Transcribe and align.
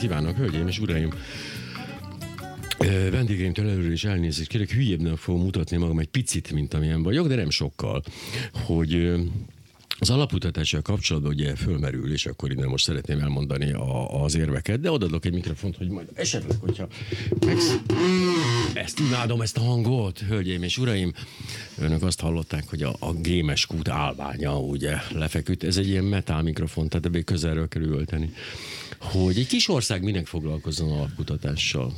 kívánok, 0.00 0.36
hölgyeim 0.36 0.66
és 0.66 0.78
uraim! 0.78 1.12
Vendégeimtől 3.10 3.68
előről 3.68 3.92
is 3.92 4.04
elnézést 4.04 4.48
kérek, 4.48 4.70
hülyébbnek 4.70 5.16
fogom 5.16 5.42
mutatni 5.42 5.76
magam 5.76 5.98
egy 5.98 6.08
picit, 6.08 6.52
mint 6.52 6.74
amilyen 6.74 7.02
vagyok, 7.02 7.26
de 7.26 7.34
nem 7.34 7.50
sokkal, 7.50 8.02
hogy 8.52 9.12
az 9.98 10.10
alaputatással 10.10 10.82
kapcsolatban 10.82 11.32
ugye 11.32 11.54
fölmerül, 11.54 12.12
és 12.12 12.26
akkor 12.26 12.50
innen 12.50 12.68
most 12.68 12.84
szeretném 12.84 13.18
elmondani 13.18 13.72
a, 13.72 14.22
az 14.22 14.36
érveket, 14.36 14.80
de 14.80 14.90
odadok 14.90 15.24
egy 15.24 15.32
mikrofont, 15.32 15.76
hogy 15.76 15.88
majd 15.88 16.08
esetleg, 16.14 16.58
hogyha 16.60 16.88
megsz... 17.46 17.76
Ezt 18.74 18.98
imádom, 18.98 19.40
ezt 19.40 19.56
a 19.56 19.60
hangot, 19.60 20.18
hölgyeim 20.18 20.62
és 20.62 20.78
uraim. 20.78 21.12
Önök 21.78 22.02
azt 22.02 22.20
hallották, 22.20 22.68
hogy 22.68 22.82
a, 22.82 22.96
a 22.98 23.12
gémes 23.12 23.66
kút 23.66 23.88
állványa 23.88 24.60
ugye 24.60 24.96
lefeküdt. 25.12 25.64
Ez 25.64 25.76
egy 25.76 25.88
ilyen 25.88 26.04
metál 26.04 26.42
mikrofon, 26.42 26.88
tehát 26.88 27.06
ebbé 27.06 27.22
közelről 27.22 27.68
kell 27.68 27.82
ülteni 27.82 28.32
hogy 29.00 29.38
egy 29.38 29.46
kis 29.46 29.68
ország 29.68 30.02
minek 30.02 30.26
foglalkozzon 30.26 30.92
alapkutatással. 30.92 31.92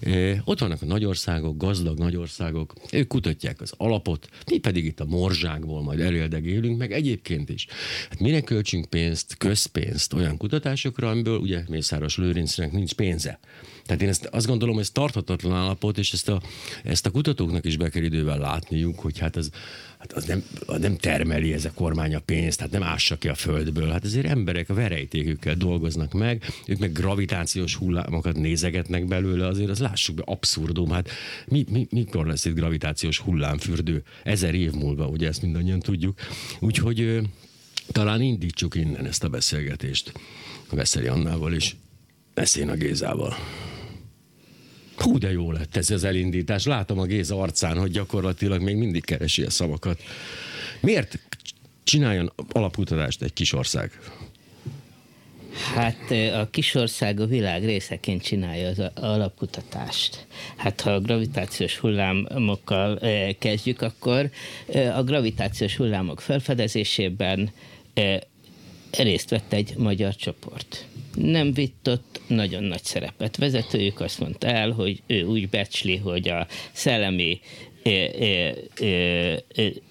E, 0.00 0.42
ott 0.44 0.58
vannak 0.58 0.82
a 0.82 0.86
nagyországok, 0.86 1.56
gazdag 1.56 1.98
nagyországok, 1.98 2.72
ők 2.92 3.06
kutatják 3.06 3.60
az 3.60 3.72
alapot, 3.76 4.28
mi 4.50 4.58
pedig 4.58 4.84
itt 4.84 5.00
a 5.00 5.04
morzsákból 5.04 5.82
majd 5.82 6.00
eléldegélünk, 6.00 6.78
meg 6.78 6.92
egyébként 6.92 7.48
is. 7.48 7.66
Hát 8.10 8.20
minek 8.20 8.44
költsünk 8.44 8.86
pénzt, 8.86 9.36
közpénzt 9.36 10.12
olyan 10.12 10.36
kutatásokra, 10.36 11.10
amiből 11.10 11.38
ugye 11.38 11.64
Mészáros 11.68 12.16
Lőrincnek 12.16 12.72
nincs 12.72 12.94
pénze. 12.94 13.38
Tehát 13.84 14.02
én 14.02 14.08
ezt 14.08 14.24
azt 14.24 14.46
gondolom, 14.46 14.74
hogy 14.74 14.84
ez 14.84 14.90
tarthatatlan 14.90 15.56
állapot, 15.56 15.98
és 15.98 16.12
ezt 16.12 16.28
a, 16.28 16.42
ezt 16.84 17.06
a 17.06 17.10
kutatóknak 17.10 17.64
is 17.64 17.76
be 17.76 17.88
kell 17.88 18.02
idővel 18.02 18.38
látniuk, 18.38 18.98
hogy 18.98 19.18
hát 19.18 19.36
az, 19.36 19.50
hát 19.98 20.12
az 20.12 20.24
nem, 20.24 20.44
nem 20.78 20.96
termeli 20.96 21.52
ez 21.52 21.64
a 21.64 21.72
kormány 21.74 22.14
a 22.14 22.18
pénzt, 22.18 22.60
hát 22.60 22.70
nem 22.70 22.82
ássa 22.82 23.16
ki 23.16 23.28
a 23.28 23.34
földből. 23.34 23.90
Hát 23.90 24.04
ezért 24.04 24.26
emberek 24.26 24.70
a 24.70 24.74
verejtékükkel 24.74 25.54
dolgoznak 25.54 26.12
meg, 26.12 26.44
ők 26.66 26.78
meg 26.78 26.92
gravitációs 26.92 27.74
hullámokat 27.74 28.36
nézegetnek 28.36 29.06
belőle, 29.06 29.46
azért 29.46 29.70
az 29.70 29.78
lássuk 29.78 30.14
be, 30.14 30.22
abszurdum. 30.26 30.90
Hát 30.90 31.10
mi, 31.46 31.64
mi, 31.70 31.86
mikor 31.90 32.26
lesz 32.26 32.44
itt 32.44 32.54
gravitációs 32.54 33.18
hullámfürdő? 33.18 34.02
Ezer 34.22 34.54
év 34.54 34.72
múlva, 34.72 35.06
ugye 35.06 35.28
ezt 35.28 35.42
mindannyian 35.42 35.80
tudjuk. 35.80 36.18
Úgyhogy 36.60 37.20
talán 37.92 38.20
indítsuk 38.22 38.74
innen 38.74 39.06
ezt 39.06 39.24
a 39.24 39.28
beszélgetést. 39.28 40.12
Veszeli 40.70 41.06
Annával 41.06 41.52
is, 41.52 41.76
beszéljen 42.34 42.72
a 42.72 42.76
Gézával. 42.76 43.36
Hú, 44.98 45.18
de 45.18 45.30
jó 45.30 45.52
lett 45.52 45.76
ez 45.76 45.90
az 45.90 46.04
elindítás. 46.04 46.64
Látom 46.64 46.98
a 46.98 47.04
Géza 47.04 47.40
arcán, 47.40 47.78
hogy 47.78 47.90
gyakorlatilag 47.90 48.62
még 48.62 48.76
mindig 48.76 49.04
keresi 49.04 49.42
a 49.42 49.50
szavakat. 49.50 50.00
Miért 50.80 51.18
csináljon 51.84 52.32
alapkutatást 52.52 53.22
egy 53.22 53.32
kis 53.32 53.52
ország? 53.52 53.90
Hát 55.74 56.10
a 56.34 56.48
kisország 56.50 57.20
a 57.20 57.26
világ 57.26 57.64
részeként 57.64 58.22
csinálja 58.22 58.68
az 58.68 58.82
alapkutatást. 58.94 60.26
Hát 60.56 60.80
ha 60.80 60.90
a 60.90 61.00
gravitációs 61.00 61.76
hullámokkal 61.76 63.00
kezdjük, 63.38 63.82
akkor 63.82 64.30
a 64.96 65.02
gravitációs 65.02 65.76
hullámok 65.76 66.20
felfedezésében 66.20 67.50
részt 68.96 69.30
vett 69.30 69.52
egy 69.52 69.74
magyar 69.76 70.16
csoport. 70.16 70.86
Nem 71.14 71.52
vitt 71.52 71.88
ott 71.88 72.20
nagyon 72.26 72.62
nagy 72.62 72.84
szerepet. 72.84 73.36
Vezetőjük 73.36 74.00
azt 74.00 74.20
mondta 74.20 74.46
el, 74.46 74.70
hogy 74.70 75.02
ő 75.06 75.22
úgy 75.22 75.48
becsli, 75.48 75.96
hogy 75.96 76.28
a 76.28 76.46
szellemi 76.72 77.40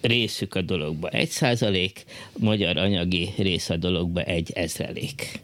részük 0.02 0.56
a 0.56 0.62
dologba 0.62 1.10
egy 1.10 1.30
százalék, 1.30 2.04
magyar 2.38 2.78
anyagi 2.78 3.30
rész 3.38 3.70
a 3.70 3.76
dologba 3.76 4.22
egy 4.22 4.52
ezrelék. 4.54 5.40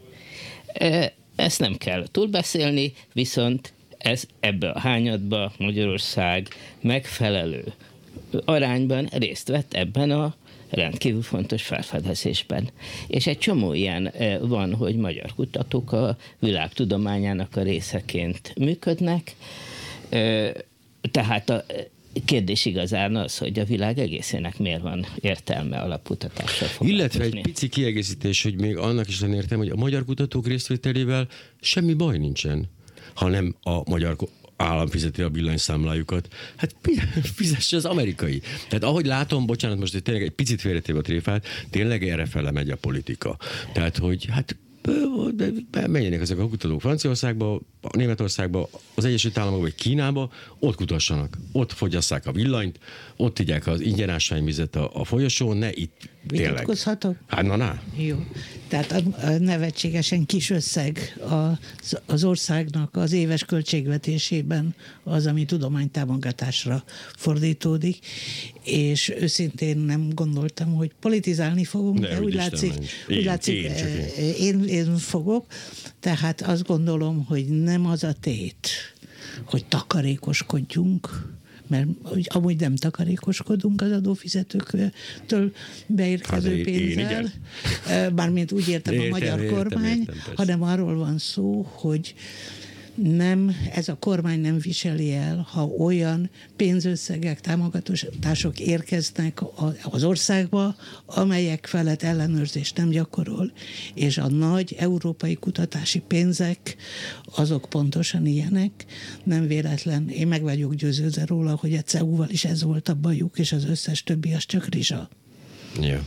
Ezt 1.36 1.60
nem 1.60 1.76
kell 1.76 2.06
túlbeszélni, 2.10 2.92
viszont 3.12 3.72
ez 3.98 4.24
ebbe 4.40 4.70
a 4.70 4.78
hányadba 4.78 5.52
Magyarország 5.58 6.48
megfelelő 6.80 7.72
arányban 8.44 9.08
részt 9.12 9.48
vett 9.48 9.74
ebben 9.74 10.10
a 10.10 10.34
rendkívül 10.74 11.22
fontos 11.22 11.62
felfedezésben. 11.62 12.68
És 13.06 13.26
egy 13.26 13.38
csomó 13.38 13.72
ilyen 13.72 14.12
van, 14.40 14.74
hogy 14.74 14.96
magyar 14.96 15.34
kutatók 15.34 15.92
a 15.92 16.16
világtudományának 16.38 17.56
a 17.56 17.62
részeként 17.62 18.52
működnek, 18.58 19.36
tehát 21.10 21.50
a 21.50 21.64
kérdés 22.24 22.64
igazán 22.64 23.16
az, 23.16 23.38
hogy 23.38 23.58
a 23.58 23.64
világ 23.64 23.98
egészének 23.98 24.58
miért 24.58 24.82
van 24.82 25.06
értelme 25.20 25.78
alapkutatással 25.78 26.68
Illetve 26.80 27.24
egy 27.24 27.40
pici 27.40 27.68
kiegészítés, 27.68 28.42
hogy 28.42 28.60
még 28.60 28.76
annak 28.76 29.08
is 29.08 29.20
lenne 29.20 29.34
értem, 29.34 29.58
hogy 29.58 29.68
a 29.68 29.76
magyar 29.76 30.04
kutatók 30.04 30.46
részvételével 30.46 31.28
semmi 31.60 31.94
baj 31.94 32.18
nincsen, 32.18 32.68
hanem 33.14 33.56
a 33.62 33.90
magyar 33.90 34.16
állam 34.56 34.86
fizeti 34.86 35.22
a 35.22 35.28
villanyszámlájukat, 35.28 36.28
hát 36.56 36.74
fizesse 37.36 37.76
az 37.76 37.84
amerikai. 37.84 38.42
Tehát 38.68 38.84
ahogy 38.84 39.06
látom, 39.06 39.46
bocsánat, 39.46 39.78
most 39.78 40.02
tényleg 40.02 40.22
egy 40.22 40.30
picit 40.30 40.60
félretéve 40.60 40.98
a 40.98 41.02
tréfát, 41.02 41.46
tényleg 41.70 42.08
erre 42.08 42.26
fele 42.26 42.50
megy 42.50 42.70
a 42.70 42.76
politika. 42.76 43.36
Tehát, 43.72 43.98
hogy 43.98 44.26
hát 44.30 44.56
menjenek 45.88 46.20
ezek 46.20 46.38
a 46.38 46.48
kutatók 46.48 46.80
Franciaországba, 46.80 47.60
Németországba, 47.92 48.68
az 48.94 49.04
Egyesült 49.04 49.38
Államokba 49.38 49.64
vagy 49.64 49.74
Kínába, 49.74 50.30
ott 50.58 50.74
kutassanak, 50.74 51.38
ott 51.52 51.72
fogyasszák 51.72 52.26
a 52.26 52.32
villanyt, 52.32 52.78
ott 53.16 53.38
igyák 53.38 53.66
az 53.66 53.80
ingyen 53.80 54.10
ásványvizet 54.10 54.76
a, 54.76 54.90
a 54.94 55.04
folyosón, 55.04 55.56
ne 55.56 55.72
itt 55.72 56.08
Vitatkozhatok? 56.26 57.16
Hát 57.26 57.44
na, 57.44 57.56
na. 57.56 57.80
Jó. 57.96 58.16
Tehát 58.68 58.92
a, 58.92 59.26
a 59.26 59.38
nevetségesen 59.38 60.26
kis 60.26 60.50
összeg 60.50 61.18
az, 61.28 61.98
az 62.06 62.24
országnak 62.24 62.96
az 62.96 63.12
éves 63.12 63.44
költségvetésében 63.44 64.74
az, 65.02 65.26
ami 65.26 65.44
tudománytámogatásra 65.44 66.84
fordítódik, 67.16 67.98
és 68.64 69.12
őszintén 69.20 69.78
nem 69.78 70.08
gondoltam, 70.14 70.74
hogy 70.74 70.92
politizálni 71.00 71.64
fogunk, 71.64 71.98
de, 71.98 72.08
de 72.08 72.20
úgy 72.20 72.34
látszik, 72.34 72.72
én, 73.08 73.18
úgy 73.18 73.24
látszik 73.24 73.54
én, 73.54 73.70
én. 73.70 74.34
én, 74.38 74.64
én 74.64 74.96
fogok, 74.96 75.46
tehát 76.00 76.40
azt 76.40 76.66
gondolom, 76.66 77.24
hogy 77.24 77.62
nem 77.62 77.86
az 77.86 78.04
a 78.04 78.12
tét, 78.12 78.68
hogy 79.44 79.64
takarékoskodjunk, 79.64 81.33
mert 81.66 81.86
amúgy 82.24 82.60
nem 82.60 82.76
takarékoskodunk 82.76 83.82
az 83.82 83.90
adófizetőktől 83.90 85.52
beérkező 85.86 86.56
hát, 86.56 86.64
pénzzel, 86.64 87.32
mármint 88.14 88.52
úgy 88.52 88.68
értem 88.68 88.94
értem 88.94 89.06
a 89.06 89.10
magyar 89.10 89.40
értem, 89.40 89.54
kormány, 89.56 89.98
értem, 89.98 90.34
hanem 90.34 90.62
arról 90.62 90.96
van 90.96 91.18
szó, 91.18 91.66
hogy 91.70 92.14
nem, 92.94 93.56
ez 93.72 93.88
a 93.88 93.96
kormány 94.00 94.40
nem 94.40 94.58
viseli 94.58 95.12
el, 95.12 95.46
ha 95.50 95.64
olyan 95.64 96.30
pénzösszegek, 96.56 97.40
támogatások 97.40 98.60
érkeznek 98.60 99.40
az 99.82 100.04
országba, 100.04 100.76
amelyek 101.06 101.66
felett 101.66 102.02
ellenőrzést 102.02 102.76
nem 102.76 102.88
gyakorol, 102.88 103.52
és 103.94 104.18
a 104.18 104.28
nagy 104.28 104.74
európai 104.78 105.34
kutatási 105.34 105.98
pénzek, 105.98 106.76
azok 107.36 107.66
pontosan 107.68 108.26
ilyenek, 108.26 108.84
nem 109.24 109.46
véletlen. 109.46 110.08
Én 110.08 110.26
meg 110.26 110.42
vagyok 110.42 110.74
győződve 110.74 111.24
róla, 111.24 111.56
hogy 111.60 111.74
a 111.74 111.82
CEU-val 111.82 112.28
is 112.28 112.44
ez 112.44 112.62
volt 112.62 112.88
a 112.88 112.94
bajuk, 112.94 113.38
és 113.38 113.52
az 113.52 113.64
összes 113.64 114.02
többi 114.02 114.32
az 114.32 114.44
csak 114.46 114.66
rizsa. 114.66 115.08
Ja. 115.80 116.00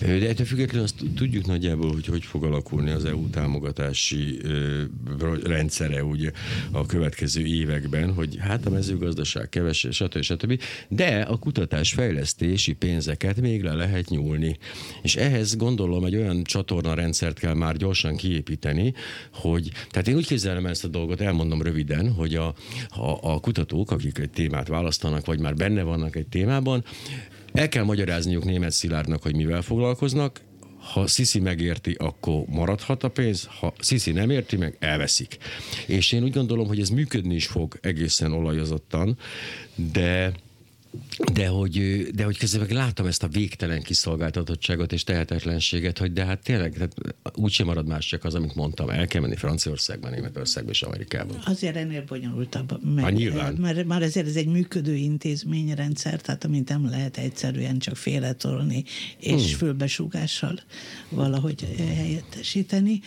De 0.00 0.28
ettől 0.28 0.46
függetlenül 0.46 0.82
azt 0.82 0.94
tudjuk 1.16 1.46
nagyjából, 1.46 1.92
hogy 1.92 2.06
hogy 2.06 2.24
fog 2.24 2.44
alakulni 2.44 2.90
az 2.90 3.04
EU 3.04 3.28
támogatási 3.30 4.40
rendszere 5.44 6.04
ugye 6.04 6.30
a 6.70 6.86
következő 6.86 7.44
években, 7.44 8.12
hogy 8.12 8.36
hát 8.40 8.66
a 8.66 8.70
mezőgazdaság 8.70 9.48
keves, 9.48 9.86
stb. 9.90 10.20
stb. 10.20 10.62
De 10.88 11.20
a 11.20 11.36
kutatás 11.36 11.92
fejlesztési 11.92 12.72
pénzeket 12.72 13.40
még 13.40 13.62
le 13.62 13.74
lehet 13.74 14.08
nyúlni. 14.08 14.58
És 15.02 15.16
ehhez 15.16 15.56
gondolom 15.56 16.04
egy 16.04 16.16
olyan 16.16 16.42
csatorna 16.42 16.94
rendszert 16.94 17.38
kell 17.38 17.54
már 17.54 17.76
gyorsan 17.76 18.16
kiépíteni, 18.16 18.94
hogy, 19.32 19.70
tehát 19.90 20.08
én 20.08 20.16
úgy 20.16 20.26
képzelem 20.26 20.66
ezt 20.66 20.84
a 20.84 20.88
dolgot, 20.88 21.20
elmondom 21.20 21.62
röviden, 21.62 22.12
hogy 22.12 22.34
a, 22.34 22.46
a, 22.88 23.18
a 23.20 23.40
kutatók, 23.40 23.90
akik 23.90 24.18
egy 24.18 24.30
témát 24.30 24.68
választanak, 24.68 25.26
vagy 25.26 25.38
már 25.38 25.54
benne 25.54 25.82
vannak 25.82 26.16
egy 26.16 26.26
témában, 26.26 26.84
el 27.52 27.68
kell 27.68 27.84
magyarázniuk 27.84 28.44
német 28.44 28.72
Szilárdnak, 28.72 29.22
hogy 29.22 29.36
mivel 29.36 29.62
foglalkoznak, 29.62 30.40
ha 30.92 31.06
Sisi 31.06 31.40
megérti, 31.40 31.96
akkor 31.98 32.44
maradhat 32.46 33.04
a 33.04 33.08
pénz, 33.08 33.48
ha 33.60 33.72
Sisi 33.78 34.12
nem 34.12 34.30
érti 34.30 34.56
meg, 34.56 34.76
elveszik. 34.78 35.38
És 35.86 36.12
én 36.12 36.22
úgy 36.22 36.32
gondolom, 36.32 36.66
hogy 36.66 36.80
ez 36.80 36.88
működni 36.88 37.34
is 37.34 37.46
fog 37.46 37.78
egészen 37.80 38.32
olajozottan, 38.32 39.18
de 39.92 40.32
de 41.32 41.46
hogy, 41.46 42.06
de 42.14 42.24
hogy 42.24 42.38
közben 42.38 42.60
meg 42.60 42.70
láttam 42.70 43.06
ezt 43.06 43.22
a 43.22 43.28
végtelen 43.28 43.82
kiszolgáltatottságot 43.82 44.92
és 44.92 45.04
tehetetlenséget, 45.04 45.98
hogy 45.98 46.12
de 46.12 46.24
hát 46.24 46.42
tényleg 46.42 46.72
tehát 46.72 46.94
úgysem 47.34 47.66
marad 47.66 47.86
más 47.86 48.06
csak 48.06 48.24
az, 48.24 48.34
amit 48.34 48.54
mondtam, 48.54 48.88
el 48.88 49.06
kell 49.06 49.20
menni 49.20 49.36
Franciaországban, 49.36 50.10
Németországban 50.10 50.72
és 50.72 50.82
Amerikában. 50.82 51.36
Azért 51.44 51.76
ennél 51.76 52.04
bonyolultabb. 52.08 52.84
Mert, 52.84 53.06
hát 53.06 53.16
nyilván. 53.16 53.54
Mert 53.54 53.84
már 53.84 54.02
ezért 54.02 54.26
ez 54.26 54.36
egy 54.36 54.46
működő 54.46 54.94
intézményrendszer, 54.94 56.20
tehát 56.20 56.44
amit 56.44 56.68
nem 56.68 56.88
lehet 56.88 57.16
egyszerűen 57.16 57.78
csak 57.78 57.96
félretolni 57.96 58.84
és 59.18 59.48
hmm. 59.48 59.56
fölbesúgással 59.58 60.60
valahogy 61.08 61.74
helyettesíteni. 61.96 63.00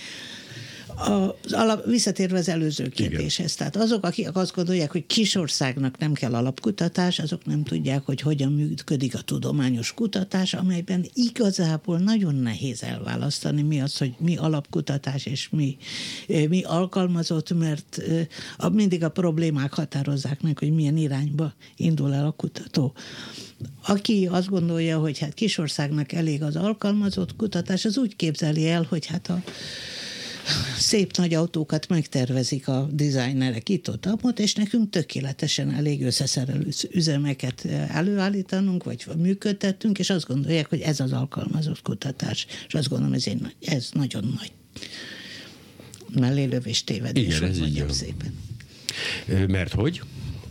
Az 0.95 1.53
alap, 1.53 1.85
visszatérve 1.85 2.37
az 2.37 2.49
előző 2.49 2.89
kérdéshez, 2.89 3.53
Igen. 3.53 3.57
tehát 3.57 3.75
azok, 3.75 4.05
akik 4.05 4.35
azt 4.35 4.55
gondolják, 4.55 4.91
hogy 4.91 5.05
kisországnak 5.05 5.97
nem 5.97 6.13
kell 6.13 6.33
alapkutatás, 6.33 7.19
azok 7.19 7.45
nem 7.45 7.63
tudják, 7.63 8.05
hogy 8.05 8.21
hogyan 8.21 8.51
működik 8.51 9.15
a 9.15 9.21
tudományos 9.21 9.93
kutatás, 9.93 10.53
amelyben 10.53 11.05
igazából 11.13 11.97
nagyon 11.97 12.35
nehéz 12.35 12.83
elválasztani 12.83 13.61
mi 13.61 13.81
az, 13.81 13.97
hogy 13.97 14.13
mi 14.19 14.37
alapkutatás 14.37 15.25
és 15.25 15.49
mi, 15.49 15.77
mi 16.27 16.63
alkalmazott, 16.63 17.53
mert 17.57 18.01
mindig 18.71 19.03
a 19.03 19.09
problémák 19.09 19.73
határozzák 19.73 20.41
meg, 20.41 20.57
hogy 20.57 20.73
milyen 20.73 20.97
irányba 20.97 21.53
indul 21.75 22.13
el 22.13 22.25
a 22.25 22.31
kutató. 22.31 22.93
Aki 23.87 24.27
azt 24.31 24.49
gondolja, 24.49 24.99
hogy 24.99 25.19
hát 25.19 25.33
kisországnak 25.33 26.11
elég 26.11 26.43
az 26.43 26.55
alkalmazott 26.55 27.35
kutatás, 27.35 27.85
az 27.85 27.97
úgy 27.97 28.15
képzeli 28.15 28.69
el, 28.69 28.85
hogy 28.89 29.05
hát 29.05 29.29
a 29.29 29.43
szép 30.77 31.17
nagy 31.17 31.33
autókat 31.33 31.87
megtervezik 31.87 32.67
a 32.67 32.87
designerek 32.91 33.69
itt 33.69 33.89
ott, 33.89 34.07
ott, 34.21 34.39
és 34.39 34.53
nekünk 34.53 34.89
tökéletesen 34.89 35.73
elég 35.73 36.03
összeszerelő 36.03 36.67
üzemeket 36.91 37.65
előállítanunk, 37.89 38.83
vagy 38.83 39.05
működtetünk, 39.17 39.99
és 39.99 40.09
azt 40.09 40.27
gondolják, 40.27 40.69
hogy 40.69 40.79
ez 40.79 40.99
az 40.99 41.11
alkalmazott 41.11 41.81
kutatás. 41.81 42.45
És 42.67 42.73
azt 42.73 42.89
gondolom, 42.89 43.13
ez, 43.13 43.27
egy, 43.27 43.55
ez 43.61 43.89
nagyon 43.93 44.35
nagy 44.39 44.51
mellélövés 46.19 46.83
tévedés. 46.83 47.37
Igen, 47.37 47.49
ez 47.49 47.57
így 47.57 47.85
szépen. 47.89 48.33
Mert 49.47 49.73
hogy? 49.73 50.01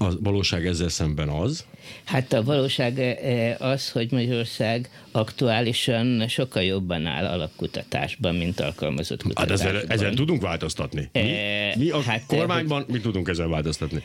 A 0.05 0.13
valóság 0.21 0.67
ezzel 0.67 0.89
szemben 0.89 1.29
az, 1.29 1.65
Hát 2.05 2.33
a 2.33 2.43
valóság 2.43 2.99
e, 2.99 3.19
e, 3.23 3.57
az, 3.59 3.91
hogy 3.91 4.11
Magyarország 4.11 4.91
aktuálisan 5.11 6.29
sokkal 6.29 6.63
jobban 6.63 7.07
áll 7.07 7.25
alapkutatásban, 7.25 8.35
mint 8.35 8.61
alkalmazott 8.61 9.23
kutatásban. 9.23 9.67
Hát 9.67 9.75
ezzel, 9.75 9.89
ezzel 9.89 10.15
tudunk 10.15 10.43
változtatni. 10.43 11.09
Mi, 11.13 11.21
e, 11.21 11.75
mi 11.79 11.91
a 11.91 12.01
hát, 12.01 12.23
kormányban 12.27 12.83
hogy, 12.83 12.95
mi 12.95 13.01
tudunk 13.01 13.29
ezzel 13.29 13.49
változtatni? 13.49 14.03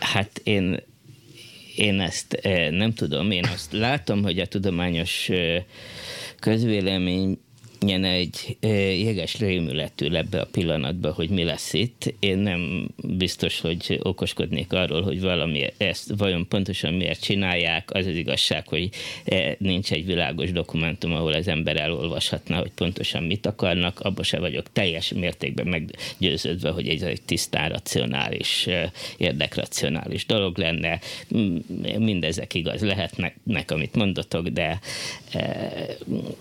Hát 0.00 0.40
én 0.44 0.82
én 1.76 2.00
ezt 2.00 2.40
nem 2.70 2.92
tudom, 2.92 3.30
én 3.30 3.44
azt 3.44 3.72
látom, 3.72 4.22
hogy 4.22 4.38
a 4.38 4.46
tudományos 4.46 5.30
közvélemény 6.38 7.38
ilyen 7.86 8.04
egy 8.04 8.56
jeges 9.04 9.38
rémületű 9.38 10.08
ebbe 10.14 10.40
a 10.40 10.48
pillanatban, 10.50 11.12
hogy 11.12 11.28
mi 11.28 11.44
lesz 11.44 11.72
itt. 11.72 12.14
Én 12.18 12.38
nem 12.38 12.88
biztos, 12.96 13.60
hogy 13.60 14.00
okoskodnék 14.02 14.72
arról, 14.72 15.02
hogy 15.02 15.20
valami 15.20 15.66
ezt 15.76 16.12
vajon 16.16 16.48
pontosan 16.48 16.94
miért 16.94 17.22
csinálják. 17.22 17.90
Az 17.94 18.06
az 18.06 18.14
igazság, 18.14 18.68
hogy 18.68 18.88
nincs 19.58 19.92
egy 19.92 20.06
világos 20.06 20.52
dokumentum, 20.52 21.12
ahol 21.12 21.32
az 21.32 21.48
ember 21.48 21.76
elolvashatna, 21.76 22.56
hogy 22.56 22.70
pontosan 22.74 23.22
mit 23.22 23.46
akarnak. 23.46 24.00
Abba 24.00 24.22
se 24.22 24.38
vagyok 24.38 24.72
teljes 24.72 25.12
mértékben 25.12 25.66
meggyőződve, 25.66 26.70
hogy 26.70 26.88
ez 26.88 27.02
egy 27.02 27.22
tisztán 27.22 27.68
racionális, 27.68 28.68
érdekracionális 29.16 30.26
dolog 30.26 30.58
lenne. 30.58 31.00
Mindezek 31.98 32.54
igaz 32.54 32.82
lehetnek, 32.82 33.70
amit 33.70 33.94
mondotok, 33.94 34.48
de 34.48 34.80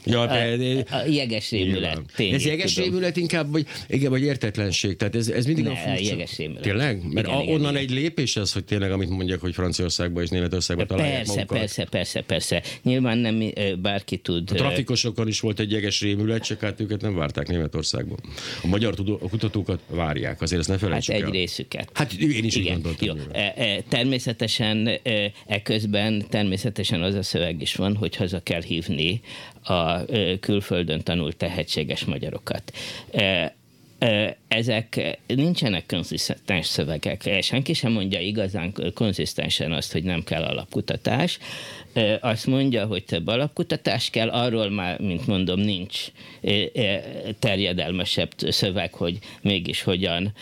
ja, 0.06 0.26
de, 0.26 0.56
de, 0.58 0.84
a, 0.90 0.96
a 0.96 1.06
jeges 1.30 1.52
rémület. 1.52 2.02
Tény, 2.16 2.34
ez 2.34 2.46
jeges 2.46 2.74
tudom. 2.74 2.90
rémület 2.90 3.18
inkább, 3.18 3.52
vagy, 3.52 3.66
igen, 3.88 4.10
vagy 4.10 4.22
értetlenség. 4.22 4.96
Tehát 4.96 5.16
ez, 5.16 5.28
ez 5.28 5.46
mindig 5.46 5.64
ne, 5.64 5.72
a 5.72 5.76
furcsa. 5.76 6.04
jeges 6.04 6.38
rémület. 6.38 6.62
Tényleg? 6.62 7.02
Mert 7.14 7.28
igen, 7.28 7.40
a, 7.40 7.42
igen, 7.42 7.54
onnan 7.56 7.72
igen. 7.72 7.84
egy 7.84 7.92
lépés 7.92 8.36
az, 8.36 8.54
hogy 8.54 8.64
tényleg, 8.64 8.92
amit 8.92 9.10
mondják, 9.10 9.40
hogy 9.40 9.54
Franciaországban 9.54 10.24
és 10.24 10.30
Németországban 10.30 10.88
találják 10.88 11.16
persze, 11.16 11.34
magukat. 11.34 11.58
Persze, 11.58 11.84
persze, 11.84 12.22
persze. 12.22 12.64
Nyilván 12.84 13.18
nem 13.18 13.44
bárki 13.82 14.18
tud. 14.18 14.52
A 14.52 14.56
trafikosokon 14.56 15.28
is 15.28 15.40
volt 15.40 15.60
egy 15.60 15.72
jeges 15.72 16.02
rémület, 16.02 16.44
csak 16.44 16.60
hát 16.60 16.80
őket 16.80 17.02
nem 17.02 17.16
várták 17.16 17.48
Németországban. 17.48 18.20
A 18.64 18.68
magyar 18.68 18.96
tudó, 18.96 19.20
a 19.24 19.30
kutatókat 19.30 19.80
várják, 19.88 20.42
azért 20.42 20.60
ezt 20.60 20.70
ne 20.70 20.78
felejtsük 20.78 21.14
Hát 21.14 21.22
egy 21.24 21.28
el. 21.28 21.34
részüket. 21.34 21.90
Hát 21.94 22.14
én 22.14 22.44
is 22.44 22.56
igen, 22.56 22.78
így. 22.78 23.06
Jó. 23.06 23.14
E, 23.32 23.54
e, 23.58 23.82
természetesen 23.90 24.90
eközben 25.48 26.26
természetesen 26.30 27.02
az 27.02 27.16
a 27.16 27.24
szöveg 27.24 27.62
is 27.62 27.76
van, 27.76 27.96
hogy 27.96 28.16
haza 28.16 28.40
kell 28.40 28.62
hívni 28.62 29.22
a 29.64 30.06
külföldön 30.40 31.02
tanult 31.20 31.38
tehetséges 31.38 32.06
magyarokat 32.06 32.72
ezek 34.48 35.18
nincsenek 35.28 35.86
konzisztens 35.86 36.66
szövegek. 36.66 37.30
Senki 37.42 37.74
sem 37.74 37.92
mondja 37.92 38.20
igazán 38.20 38.74
konzisztensen 38.94 39.72
azt, 39.72 39.92
hogy 39.92 40.04
nem 40.04 40.24
kell 40.24 40.44
alapkutatás. 40.44 41.40
Azt 42.20 42.48
mondja, 42.48 42.86
hogy 42.86 43.04
több 43.06 43.28
alapkutatás 43.28 44.10
kell, 44.10 44.30
arról 44.30 44.70
már, 44.70 45.00
mint 45.00 45.28
mondom, 45.28 45.60
nincs 45.60 46.06
terjedelmesebb 47.40 48.32
szöveg, 48.38 48.94
hogy 48.94 49.18
mégis 49.42 49.82
hogyan 49.82 50.34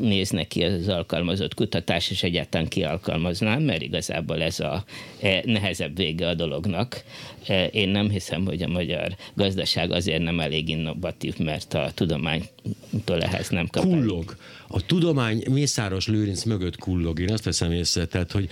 néznek 0.00 0.48
ki 0.48 0.64
az 0.64 0.88
alkalmazott 0.88 1.54
kutatás, 1.54 2.10
és 2.10 2.22
egyáltalán 2.22 2.68
ki 2.68 2.84
alkalmaznám, 2.84 3.62
mert 3.62 3.82
igazából 3.82 4.42
ez 4.42 4.60
a 4.60 4.84
nehezebb 5.44 5.96
vége 5.96 6.28
a 6.28 6.34
dolognak. 6.34 7.04
Én 7.72 7.88
nem 7.88 8.10
hiszem, 8.10 8.44
hogy 8.44 8.62
a 8.62 8.68
magyar 8.68 9.16
gazdaság 9.34 9.90
azért 9.90 10.22
nem 10.22 10.40
elég 10.40 10.68
innovatív, 10.68 11.38
mert 11.38 11.74
a 11.74 11.90
tudománytól 11.94 13.22
ehhez 13.22 13.48
nem 13.48 13.66
kap. 13.66 13.82
Kullog. 13.82 14.36
A 14.70 14.86
tudomány 14.86 15.44
Mészáros 15.50 16.06
Lőrinc 16.06 16.44
mögött 16.44 16.76
kullog. 16.76 17.20
Én 17.20 17.32
azt 17.32 17.44
veszem 17.44 17.72
észre, 17.72 18.04
tehát, 18.04 18.32
hogy 18.32 18.48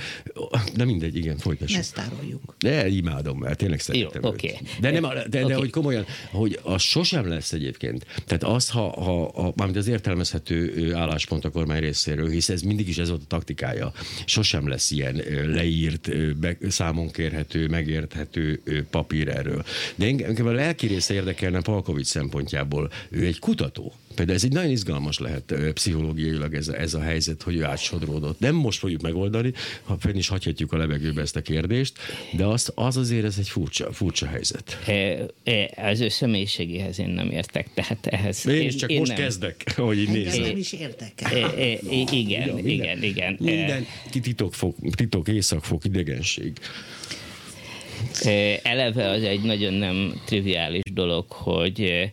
de 0.75 0.85
mindegy, 0.85 1.17
igen, 1.17 1.39
folytassuk. 1.39 1.79
Ezt 1.79 1.95
tároljuk. 1.95 2.57
De 2.59 2.89
imádom, 2.89 3.39
mert 3.39 3.59
tényleg 3.59 3.81
szeretem 3.81 4.21
Jó, 4.23 4.29
okay. 4.29 4.59
De, 4.81 4.91
nem, 4.91 5.03
de, 5.03 5.27
de, 5.29 5.45
okay. 5.45 5.57
hogy 5.57 5.71
komolyan, 5.71 6.05
hogy 6.31 6.59
az 6.63 6.83
sosem 6.83 7.29
lesz 7.29 7.53
egyébként. 7.53 8.07
Tehát 8.27 8.45
az, 8.45 8.71
ha, 8.71 9.03
ha, 9.03 9.31
ha 9.35 9.53
mármint 9.57 9.79
az 9.79 9.89
értelmezhető 9.89 10.95
álláspont 10.95 11.45
a 11.45 11.51
kormány 11.51 11.81
részéről, 11.81 12.29
hisz 12.29 12.49
ez 12.49 12.63
mindig 12.63 12.89
is 12.89 12.99
ez 12.99 13.09
volt 13.09 13.23
a 13.23 13.27
taktikája. 13.29 13.93
Sosem 14.25 14.69
lesz 14.69 14.91
ilyen 14.91 15.23
leírt, 15.47 16.37
be, 16.39 16.57
számon 16.69 17.11
kérhető, 17.11 17.69
megérthető 17.69 18.63
papír 18.91 19.29
erről. 19.29 19.65
De 19.95 20.07
engem 20.07 20.47
a 20.47 20.53
lelki 20.53 20.87
része 20.87 21.15
érdekelne 21.15 21.61
Palkovics 21.61 22.07
szempontjából. 22.07 22.91
Ő 23.11 23.27
egy 23.27 23.39
kutató. 23.39 23.93
Például 24.17 24.37
ez 24.37 24.45
egy 24.45 24.53
nagyon 24.53 24.71
izgalmas 24.71 25.19
lehet 25.19 25.55
pszichológiailag 25.73 26.55
ez 26.55 26.69
a, 26.69 26.81
ez 26.81 26.95
a 26.95 27.01
helyzet, 27.01 27.43
hogy 27.43 27.57
ő 27.57 27.65
átsodródott. 27.65 28.41
Nem 28.41 28.55
most 28.55 28.79
fogjuk 28.79 29.01
megoldani, 29.01 29.53
ha 29.83 29.97
fenn 29.99 30.17
is 30.17 30.29
hagyhatjuk 30.29 30.73
a 30.73 30.77
levegőbe 30.77 31.21
ezt 31.21 31.37
a 31.37 31.43
kérdést, 31.43 31.93
de 32.33 32.45
az, 32.45 32.73
az 32.75 32.97
azért 32.97 33.25
ez 33.25 33.37
egy 33.39 33.49
furcsa, 33.49 33.93
furcsa 33.93 34.27
helyzet. 34.27 34.79
E, 34.87 34.93
e, 35.45 35.89
az 35.91 36.01
ő 36.01 36.09
személyiségéhez 36.09 36.99
én 36.99 37.09
nem 37.09 37.31
értek, 37.31 37.69
tehát 37.75 38.07
ehhez... 38.07 38.47
Én, 38.47 38.55
én 38.55 38.67
is 38.67 38.75
csak 38.75 38.91
én 38.91 38.99
most 38.99 39.13
nem. 39.13 39.21
kezdek, 39.21 39.73
hogy 39.77 39.99
így 39.99 40.09
nézem. 40.09 40.43
nem 40.43 40.57
is 40.57 40.73
értek. 40.73 41.13
E, 41.23 41.37
e, 41.37 41.79
igen, 41.91 42.15
igen, 42.15 42.59
igen, 42.59 43.03
igen. 43.03 43.37
Minden 43.41 43.87
ki 44.11 44.21
titokfok, 44.21 44.77
titok, 44.95 45.29
északfok, 45.29 45.85
idegenség. 45.85 46.53
Eleve 48.63 49.09
az 49.09 49.23
egy 49.23 49.43
nagyon 49.43 49.73
nem 49.73 50.21
triviális 50.25 50.83
dolog, 50.93 51.25
hogy 51.29 52.11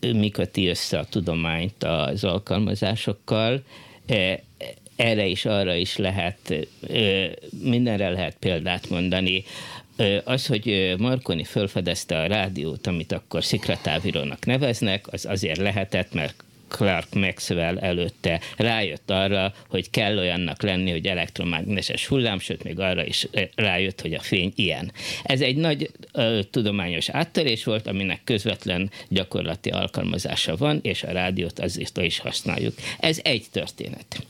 mi 0.00 0.28
köti 0.28 0.68
össze 0.68 0.98
a 0.98 1.04
tudományt 1.04 1.84
az 1.84 2.24
alkalmazásokkal. 2.24 3.62
Erre 4.96 5.26
is, 5.26 5.44
arra 5.44 5.74
is 5.74 5.96
lehet, 5.96 6.54
mindenre 7.62 8.08
lehet 8.08 8.36
példát 8.38 8.88
mondani. 8.88 9.44
Az, 10.24 10.46
hogy 10.46 10.94
Marconi 10.98 11.44
felfedezte 11.44 12.18
a 12.18 12.26
rádiót, 12.26 12.86
amit 12.86 13.12
akkor 13.12 13.44
szikratávírónak 13.44 14.46
neveznek, 14.46 15.12
az 15.12 15.26
azért 15.26 15.58
lehetett, 15.58 16.12
mert 16.12 16.44
Clark 16.68 17.14
Maxwell 17.14 17.78
előtte 17.78 18.40
rájött 18.56 19.10
arra, 19.10 19.54
hogy 19.68 19.90
kell 19.90 20.18
olyannak 20.18 20.62
lenni, 20.62 20.90
hogy 20.90 21.06
elektromágneses 21.06 22.06
hullám, 22.06 22.38
sőt 22.38 22.62
még 22.62 22.78
arra 22.78 23.04
is 23.04 23.26
rájött, 23.54 24.00
hogy 24.00 24.14
a 24.14 24.20
fény 24.20 24.52
ilyen. 24.54 24.92
Ez 25.22 25.40
egy 25.40 25.56
nagy 25.56 25.90
ö, 26.12 26.40
tudományos 26.50 27.08
áttörés 27.08 27.64
volt, 27.64 27.86
aminek 27.86 28.20
közvetlen 28.24 28.90
gyakorlati 29.08 29.70
alkalmazása 29.70 30.56
van, 30.56 30.78
és 30.82 31.02
a 31.02 31.12
rádiót 31.12 31.58
azért 31.58 31.98
is 31.98 32.18
használjuk. 32.18 32.74
Ez 32.98 33.20
egy 33.22 33.44
történet. 33.52 34.26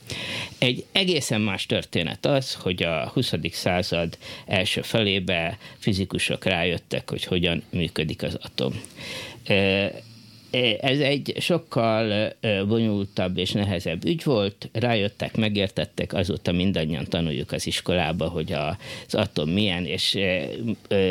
Egy 0.59 0.85
egészen 0.93 1.41
más 1.41 1.67
történet 1.67 2.27
az, 2.27 2.55
hogy 2.55 2.83
a 2.83 3.09
20. 3.09 3.33
század 3.51 4.19
első 4.47 4.81
felébe 4.83 5.59
fizikusok 5.79 6.45
rájöttek, 6.45 7.11
hogy 7.11 7.25
hogyan 7.25 7.63
működik 7.71 8.23
az 8.23 8.39
atom 8.43 8.81
ez 10.81 10.99
egy 10.99 11.35
sokkal 11.39 12.33
bonyolultabb 12.69 13.39
és 13.39 13.53
nehezebb 13.53 14.05
ügy 14.05 14.25
volt, 14.25 14.69
rájöttek, 14.73 15.37
megértettek, 15.37 16.13
azóta 16.13 16.53
mindannyian 16.53 17.05
tanuljuk 17.05 17.53
az 17.53 17.67
iskolába, 17.67 18.29
hogy 18.29 18.53
az 18.53 19.15
atom 19.15 19.51
milyen, 19.51 19.85
és 19.87 20.19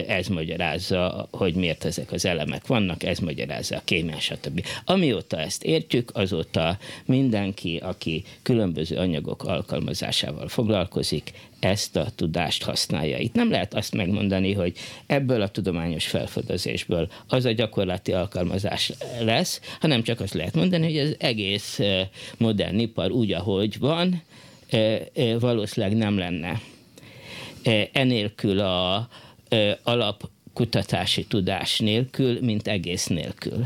ez 0.08 0.28
magyarázza, 0.28 1.28
hogy 1.32 1.54
miért 1.54 1.86
ezek 1.86 2.12
az 2.12 2.26
elemek 2.26 2.68
vannak, 2.68 3.04
ez 3.04 3.20
magyarázza 3.20 3.76
a 3.76 3.82
kémia, 3.84 4.20
stb. 4.20 4.66
Amióta 4.86 5.40
ezt 5.40 5.64
értjük, 5.64 6.12
azóta 6.14 6.78
mindenki, 7.06 7.78
aki 7.78 8.24
különböző 8.42 8.96
anyagok 8.96 9.44
alkalmazásával 9.44 10.48
foglalkozik, 10.48 11.32
ezt 11.66 11.96
a 11.96 12.08
tudást 12.16 12.64
használja. 12.64 13.18
Itt 13.18 13.34
nem 13.34 13.50
lehet 13.50 13.74
azt 13.74 13.96
megmondani, 13.96 14.54
hogy 14.54 14.78
ebből 15.06 15.42
a 15.42 15.48
tudományos 15.48 16.06
felfedezésből 16.08 17.08
az 17.28 17.46
a 17.46 17.52
gyakorlati 17.52 18.12
alkalmazás 18.12 18.92
lesz, 19.22 19.62
hanem 19.80 20.04
csak 20.04 20.20
azt 20.20 20.34
lehet 20.34 20.56
mondani, 20.56 20.84
hogy 20.86 20.98
az 20.98 21.16
egész 21.20 21.80
modern 22.38 22.80
ipar 22.80 23.12
úgy, 23.12 23.32
ahogy 23.32 23.80
van, 23.80 24.22
valószínűleg 25.40 25.98
nem 25.98 26.18
lenne. 26.18 26.62
Enélkül 27.92 28.60
a 28.60 29.08
alapkutatási 29.84 31.26
tudás 31.26 31.80
nélkül, 31.80 32.40
mint 32.42 32.68
egész 32.68 33.06
nélkül. 33.06 33.66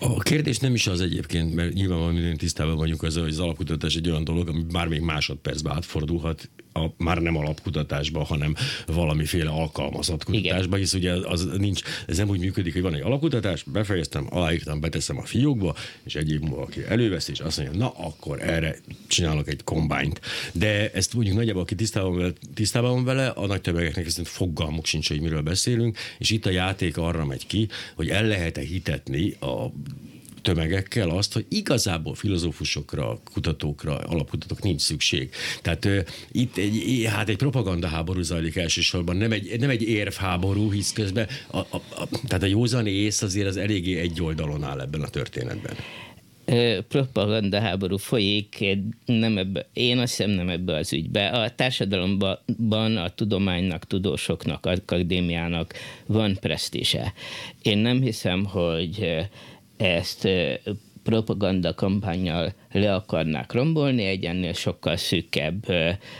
A 0.00 0.18
kérdés 0.18 0.58
nem 0.58 0.74
is 0.74 0.86
az 0.86 1.00
egyébként, 1.00 1.54
mert 1.54 1.72
nyilvánvalóan 1.72 2.14
minden 2.14 2.36
tisztában 2.36 2.76
vagyunk 2.76 3.02
az, 3.02 3.16
hogy 3.16 3.28
az 3.28 3.38
alapkutatás 3.38 3.94
egy 3.94 4.08
olyan 4.08 4.24
dolog, 4.24 4.48
ami 4.48 4.88
még 4.88 5.00
másodpercben 5.00 5.72
átfordulhat 5.72 6.48
a, 6.76 6.94
már 6.96 7.18
nem 7.18 7.36
alapkutatásba, 7.36 8.24
hanem 8.24 8.54
valamiféle 8.86 9.50
alkalmazott 9.50 10.24
kutatásba, 10.24 10.76
hisz 10.76 10.92
ugye 10.92 11.12
az 11.12 11.48
nincs, 11.58 11.82
ez 12.06 12.16
nem 12.16 12.28
úgy 12.28 12.40
működik, 12.40 12.72
hogy 12.72 12.82
van 12.82 12.94
egy 12.94 13.00
alapkutatás, 13.00 13.62
befejeztem, 13.62 14.26
aláírtam, 14.30 14.80
beteszem 14.80 15.18
a 15.18 15.24
fiókba, 15.24 15.74
és 16.04 16.14
egy 16.14 16.30
év 16.30 16.40
múlva 16.40 16.62
aki 16.62 16.84
előveszi, 16.88 17.32
és 17.32 17.40
azt 17.40 17.58
mondja, 17.58 17.78
na 17.78 17.88
akkor 17.88 18.42
erre 18.42 18.76
csinálok 19.06 19.48
egy 19.48 19.64
kombányt. 19.64 20.20
De 20.52 20.90
ezt 20.90 21.14
mondjuk 21.14 21.36
nagyjából, 21.36 21.62
aki 21.62 21.74
tisztában, 21.74 22.16
vele, 22.16 22.32
tisztában 22.54 22.90
van 22.90 23.04
vele, 23.04 23.28
a 23.28 23.46
nagy 23.46 23.60
tömegeknek 23.60 24.06
ezt 24.06 24.28
fogalmuk 24.28 24.86
sincs, 24.86 25.08
hogy 25.08 25.20
miről 25.20 25.42
beszélünk, 25.42 25.98
és 26.18 26.30
itt 26.30 26.46
a 26.46 26.50
játék 26.50 26.96
arra 26.96 27.24
megy 27.24 27.46
ki, 27.46 27.68
hogy 27.94 28.08
el 28.08 28.26
lehet-e 28.26 28.60
hitetni 28.60 29.36
a 29.40 29.72
tömegekkel 30.46 31.10
azt, 31.10 31.32
hogy 31.32 31.46
igazából 31.48 32.14
filozófusokra, 32.14 33.20
kutatókra, 33.32 33.96
alapkutatók 33.96 34.62
nincs 34.62 34.80
szükség. 34.80 35.30
Tehát 35.62 35.84
uh, 35.84 35.98
itt 36.32 36.56
egy, 36.56 37.06
hát 37.08 37.28
egy 37.28 37.36
propagandaháború 37.36 38.22
zajlik 38.22 38.56
elsősorban, 38.56 39.16
nem 39.16 39.32
egy, 39.32 39.60
nem 39.60 39.70
egy 39.70 39.82
érvháború, 39.82 40.72
hisz 40.72 40.92
közben 40.92 41.28
a, 41.50 41.58
a, 41.58 41.66
a, 41.76 42.08
tehát 42.26 42.42
a 42.42 42.46
józan 42.46 42.86
ész 42.86 43.22
azért 43.22 43.46
az 43.46 43.56
eléggé 43.56 43.98
egy 43.98 44.22
oldalon 44.22 44.64
áll 44.64 44.80
ebben 44.80 45.02
a 45.02 45.08
történetben 45.08 45.74
propaganda 46.88 47.60
háború 47.60 47.96
folyik, 47.96 48.64
nem 49.04 49.38
ebbe, 49.38 49.68
én 49.72 49.98
azt 49.98 50.16
hiszem 50.16 50.30
nem 50.30 50.48
ebbe 50.48 50.76
az 50.76 50.92
ügybe. 50.92 51.28
A 51.28 51.50
társadalomban 51.50 52.96
a 52.96 53.08
tudománynak, 53.08 53.86
tudósoknak, 53.86 54.66
akadémiának 54.66 55.74
van 56.06 56.36
presztíse. 56.40 57.12
Én 57.62 57.78
nem 57.78 58.00
hiszem, 58.00 58.44
hogy 58.44 59.16
ezt 59.76 60.28
propaganda 61.02 61.74
kampányjal 61.74 62.52
le 62.72 62.94
akarnák 62.94 63.52
rombolni, 63.52 64.04
egy 64.04 64.24
ennél 64.24 64.52
sokkal 64.52 64.96
szűkebb 64.96 65.66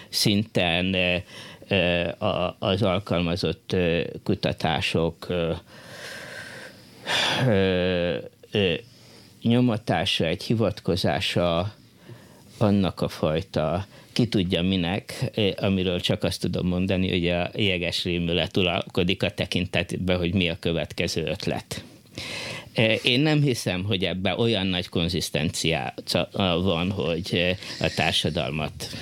szinten 0.08 0.96
az 2.58 2.82
alkalmazott 2.82 3.76
kutatások 4.22 5.26
nyomatása, 9.42 10.24
egy 10.24 10.42
hivatkozása 10.42 11.74
annak 12.58 13.00
a 13.00 13.08
fajta 13.08 13.86
ki 14.12 14.26
tudja 14.28 14.62
minek, 14.62 15.30
amiről 15.56 16.00
csak 16.00 16.22
azt 16.22 16.40
tudom 16.40 16.66
mondani, 16.66 17.08
hogy 17.08 17.28
a 17.28 17.50
jeges 17.54 18.04
rémület 18.04 18.56
uralkodik 18.56 19.22
a 19.22 19.30
tekintetben, 19.30 20.18
hogy 20.18 20.34
mi 20.34 20.48
a 20.48 20.58
következő 20.58 21.24
ötlet. 21.24 21.84
Én 23.02 23.20
nem 23.20 23.42
hiszem, 23.42 23.84
hogy 23.84 24.04
ebben 24.04 24.38
olyan 24.38 24.66
nagy 24.66 24.88
konzisztencia 24.88 25.94
van, 26.38 26.90
hogy 26.90 27.56
a 27.80 27.88
társadalmat 27.94 28.96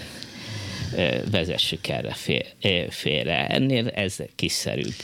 vezessük 1.30 1.88
erre 1.88 2.16
félre. 2.88 3.46
Ennél 3.46 3.88
ez 3.88 4.16
kiszerűbb. 4.34 4.94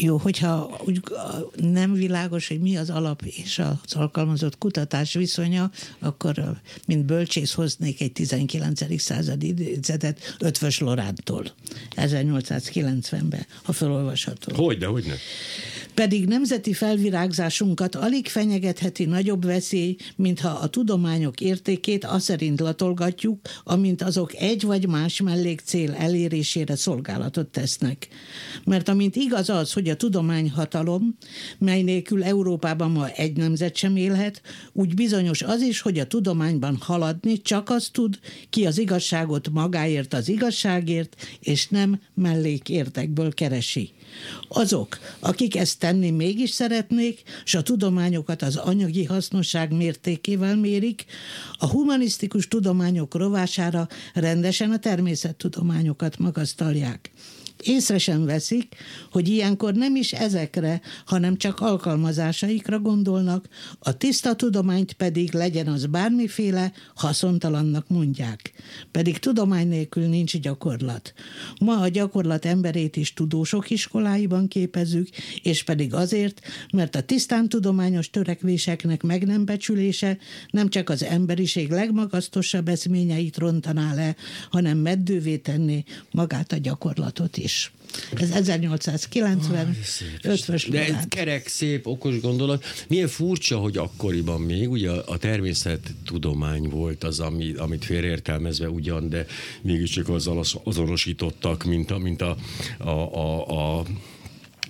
Jó, 0.00 0.16
hogyha 0.16 0.80
úgy 0.84 1.00
nem 1.56 1.92
világos, 1.92 2.48
hogy 2.48 2.60
mi 2.60 2.76
az 2.76 2.90
alap 2.90 3.22
és 3.22 3.58
az 3.58 3.94
alkalmazott 3.94 4.58
kutatás 4.58 5.14
viszonya, 5.14 5.70
akkor 5.98 6.60
mint 6.86 7.04
bölcsész 7.04 7.52
hoznék 7.52 8.00
egy 8.00 8.12
19. 8.12 9.00
századi 9.00 9.46
idézetet 9.46 10.36
Ötvös 10.38 10.78
Lorántól, 10.78 11.44
1890-ben, 11.96 13.46
ha 13.62 13.72
felolvasható. 13.72 14.64
Hogy, 14.64 14.78
de 14.78 14.86
hogy 14.86 15.04
ne? 15.06 15.14
Pedig 15.94 16.26
nemzeti 16.26 16.72
felvirágzásunkat 16.72 17.94
alig 17.94 18.28
fenyegetheti 18.28 19.04
nagyobb 19.04 19.44
veszély, 19.44 19.96
mintha 20.16 20.48
a 20.48 20.66
tudományok 20.66 21.40
értékét 21.40 22.04
azt 22.04 22.24
szerint 22.24 22.60
latolgatjuk, 22.60 23.40
amint 23.64 24.02
azok 24.02 24.34
egy 24.34 24.62
vagy 24.62 24.88
más 24.88 25.20
mellék 25.20 25.60
cél 25.64 25.94
elérésére 25.94 26.76
szolgálatot 26.76 27.46
tesznek. 27.46 28.08
Mert 28.64 28.88
amint 28.88 29.16
igaz 29.16 29.48
az, 29.48 29.72
hogy 29.72 29.87
a 29.88 29.96
tudomány 29.96 30.50
hatalom, 30.50 31.16
mely 31.58 31.82
nélkül 31.82 32.24
Európában 32.24 32.90
ma 32.90 33.08
egy 33.08 33.36
nemzet 33.36 33.76
sem 33.76 33.96
élhet, 33.96 34.42
úgy 34.72 34.94
bizonyos 34.94 35.42
az 35.42 35.60
is, 35.60 35.80
hogy 35.80 35.98
a 35.98 36.06
tudományban 36.06 36.76
haladni 36.80 37.40
csak 37.42 37.70
az 37.70 37.88
tud, 37.92 38.18
ki 38.50 38.66
az 38.66 38.78
igazságot 38.78 39.50
magáért 39.50 40.14
az 40.14 40.28
igazságért, 40.28 41.16
és 41.40 41.68
nem 41.68 42.00
mellékértekből 42.14 43.34
keresi. 43.34 43.92
Azok, 44.48 44.98
akik 45.20 45.56
ezt 45.56 45.78
tenni 45.78 46.10
mégis 46.10 46.50
szeretnék, 46.50 47.22
és 47.44 47.54
a 47.54 47.62
tudományokat 47.62 48.42
az 48.42 48.56
anyagi 48.56 49.04
hasznosság 49.04 49.72
mértékével 49.72 50.56
mérik, 50.56 51.04
a 51.58 51.66
humanisztikus 51.66 52.48
tudományok 52.48 53.14
rovására 53.14 53.88
rendesen 54.14 54.70
a 54.70 54.78
természettudományokat 54.78 56.18
magasztalják 56.18 57.10
észre 57.62 57.98
sem 57.98 58.24
veszik, 58.24 58.74
hogy 59.12 59.28
ilyenkor 59.28 59.74
nem 59.74 59.96
is 59.96 60.12
ezekre, 60.12 60.80
hanem 61.06 61.36
csak 61.36 61.60
alkalmazásaikra 61.60 62.78
gondolnak, 62.78 63.48
a 63.78 63.96
tiszta 63.96 64.34
tudományt 64.34 64.92
pedig 64.92 65.32
legyen 65.32 65.66
az 65.66 65.86
bármiféle 65.86 66.72
haszontalannak 66.94 67.88
mondják. 67.88 68.52
Pedig 68.90 69.18
tudomány 69.18 69.68
nélkül 69.68 70.06
nincs 70.06 70.38
gyakorlat. 70.38 71.12
Ma 71.60 71.80
a 71.80 71.88
gyakorlat 71.88 72.44
emberét 72.44 72.96
is 72.96 73.12
tudósok 73.12 73.70
iskoláiban 73.70 74.48
képezzük, 74.48 75.08
és 75.42 75.62
pedig 75.62 75.94
azért, 75.94 76.40
mert 76.72 76.94
a 76.94 77.02
tisztán 77.02 77.48
tudományos 77.48 78.10
törekvéseknek 78.10 79.02
meg 79.02 79.26
nem 79.26 79.44
becsülése 79.44 80.18
nem 80.50 80.68
csak 80.68 80.88
az 80.88 81.04
emberiség 81.04 81.70
legmagasztosabb 81.70 82.68
eszményeit 82.68 83.38
rontaná 83.38 83.94
le, 83.94 84.16
hanem 84.50 84.78
meddővé 84.78 85.36
tenni 85.36 85.84
magát 86.10 86.52
a 86.52 86.56
gyakorlatot 86.56 87.36
is 87.36 87.47
is. 87.48 87.72
Ez 88.14 88.30
1890, 88.30 89.38
oh, 89.38 90.68
De 90.68 90.86
ez 90.86 91.04
kerek, 91.08 91.48
szép, 91.48 91.86
okos 91.86 92.20
gondolat. 92.20 92.64
Milyen 92.88 93.08
furcsa, 93.08 93.58
hogy 93.58 93.76
akkoriban 93.76 94.40
még 94.40 94.70
ugye 94.70 94.90
a, 94.90 95.02
a 95.06 95.18
természettudomány 95.18 96.68
volt 96.68 97.04
az, 97.04 97.20
ami, 97.20 97.52
amit 97.54 97.84
félreértelmezve 97.84 98.70
ugyan, 98.70 99.08
de 99.08 99.26
mégiscsak 99.62 100.08
azzal 100.08 100.44
azonosítottak, 100.64 101.64
mint 101.64 101.90
a, 101.90 101.98
mint 101.98 102.22
a, 102.22 102.36
a, 102.78 102.88
a, 102.88 103.78
a 103.78 103.84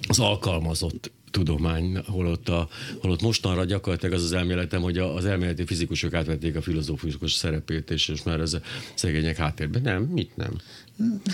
az 0.08 0.18
alkalmazott 0.18 1.10
tudomány, 1.30 1.98
holott, 2.06 2.48
a, 2.48 2.68
holott 3.00 3.22
mostanra 3.22 3.64
gyakorlatilag 3.64 4.14
az 4.14 4.22
az 4.22 4.32
elméletem, 4.32 4.82
hogy 4.82 4.98
az 4.98 5.24
elméleti 5.24 5.66
fizikusok 5.66 6.14
átvették 6.14 6.56
a 6.56 6.62
filozófusok 6.62 7.28
szerepét, 7.28 7.90
és, 7.90 8.08
és 8.08 8.22
már 8.22 8.40
ez 8.40 8.52
a 8.52 8.60
szegények 8.94 9.36
háttérben. 9.36 9.82
Nem, 9.82 10.02
mit 10.02 10.36
nem? 10.36 10.60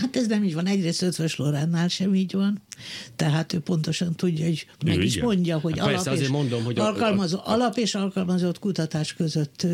Hát 0.00 0.16
ez 0.16 0.26
nem 0.26 0.44
így 0.44 0.54
van. 0.54 0.66
Egyrészt 0.66 1.02
Ötvös 1.02 1.36
Loránnál 1.36 1.88
sem 1.88 2.14
így 2.14 2.32
van. 2.32 2.62
Tehát 3.16 3.52
ő 3.52 3.60
pontosan 3.60 4.14
tudja, 4.14 4.44
hogy 4.44 4.66
meg 4.84 5.02
is 5.02 5.20
mondja, 5.20 5.58
hogy, 5.58 5.78
hát 5.78 5.88
alap, 5.88 6.20
és 6.20 6.28
mondom, 6.28 6.64
hogy 6.64 6.78
alkalmazó, 6.78 7.38
a, 7.38 7.40
a, 7.48 7.52
alap 7.52 7.76
és 7.76 7.94
alkalmazott 7.94 8.58
kutatás 8.58 9.14
között 9.14 9.66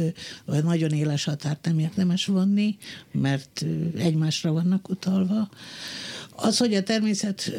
nagyon 0.44 0.90
éles 0.90 1.24
határt 1.24 1.64
nem 1.64 1.78
érdemes 1.78 2.26
vonni, 2.26 2.76
mert 3.12 3.66
egymásra 3.96 4.52
vannak 4.52 4.88
utalva. 4.88 5.48
Az, 6.30 6.58
hogy 6.58 6.74
a 6.74 6.82
természet 6.82 7.52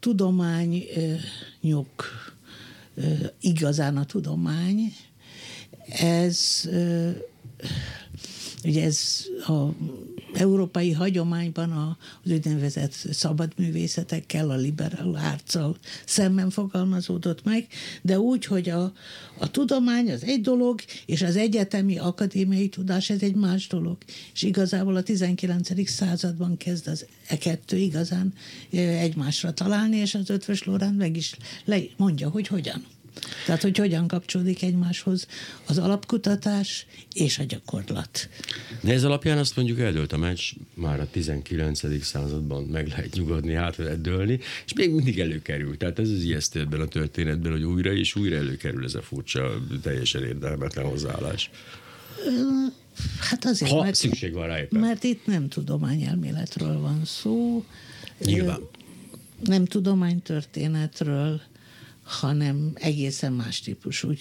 tudományok 0.00 0.94
igazán 3.40 3.96
a 3.96 4.04
tudomány, 4.04 4.92
ez 5.88 6.68
ugye 8.64 8.84
ez 8.84 9.24
a 9.46 9.68
európai 10.34 10.92
hagyományban 10.92 11.98
az 12.24 12.30
úgynevezett 12.30 12.92
szabadművészetekkel, 12.92 14.50
a 14.50 14.56
liberál 14.56 15.16
árccal 15.16 15.76
szemben 16.04 16.50
fogalmazódott 16.50 17.44
meg, 17.44 17.66
de 18.02 18.18
úgy, 18.18 18.44
hogy 18.44 18.68
a, 18.68 18.92
a 19.38 19.50
tudomány 19.50 20.10
az 20.10 20.24
egy 20.24 20.40
dolog, 20.40 20.80
és 21.06 21.22
az 21.22 21.36
egyetemi 21.36 21.98
akadémiai 21.98 22.68
tudás 22.68 23.10
ez 23.10 23.22
egy 23.22 23.34
más 23.34 23.66
dolog. 23.66 23.96
És 24.34 24.42
igazából 24.42 24.96
a 24.96 25.02
19. 25.02 25.88
században 25.90 26.56
kezd 26.56 26.88
az 26.88 27.06
e 27.26 27.38
kettő 27.38 27.76
igazán 27.76 28.34
egymásra 28.72 29.52
találni, 29.52 29.96
és 29.96 30.14
az 30.14 30.30
ötvös 30.30 30.64
Lorán 30.64 30.94
meg 30.94 31.16
is 31.16 31.36
le, 31.64 31.78
mondja, 31.96 32.28
hogy 32.28 32.46
hogyan. 32.46 32.84
Tehát, 33.46 33.62
hogy 33.62 33.78
hogyan 33.78 34.08
kapcsolódik 34.08 34.62
egymáshoz 34.62 35.26
az 35.66 35.78
alapkutatás 35.78 36.86
és 37.12 37.38
a 37.38 37.44
gyakorlat. 37.44 38.28
De 38.80 38.92
ez 38.92 39.04
alapján 39.04 39.38
azt 39.38 39.56
mondjuk 39.56 39.78
eldőlt 39.78 40.12
a 40.12 40.16
meccs, 40.16 40.52
már 40.74 41.00
a 41.00 41.10
19. 41.10 42.04
században 42.04 42.64
meg 42.64 42.88
lehet 42.88 43.14
nyugodni, 43.14 43.52
hát 43.52 43.76
lehet 43.76 44.00
dőlni, 44.00 44.40
és 44.64 44.72
még 44.74 44.90
mindig 44.90 45.20
előkerül. 45.20 45.76
Tehát 45.76 45.98
ez 45.98 46.08
az 46.08 46.22
ijesztő 46.22 46.60
ebben 46.60 46.80
a 46.80 46.86
történetben, 46.86 47.52
hogy 47.52 47.62
újra 47.62 47.92
és 47.92 48.14
újra 48.14 48.36
előkerül 48.36 48.84
ez 48.84 48.94
a 48.94 49.02
furcsa, 49.02 49.62
teljesen 49.82 50.24
érdelmetlen 50.24 50.84
hozzáállás. 50.84 51.50
Hát 53.20 53.44
azért, 53.44 53.70
ha 53.70 53.82
mert, 53.82 53.94
szükség 53.94 54.32
van 54.32 54.46
rá 54.46 54.58
éppen. 54.58 54.80
Mert 54.80 55.04
itt 55.04 55.26
nem 55.26 55.48
tudományelméletről 55.48 56.80
van 56.80 57.04
szó. 57.04 57.64
Nyilván. 58.24 58.60
Nem 59.44 59.64
tudománytörténetről, 59.64 61.40
hanem 62.08 62.72
egészen 62.74 63.32
más 63.32 63.60
típusú 63.60 64.12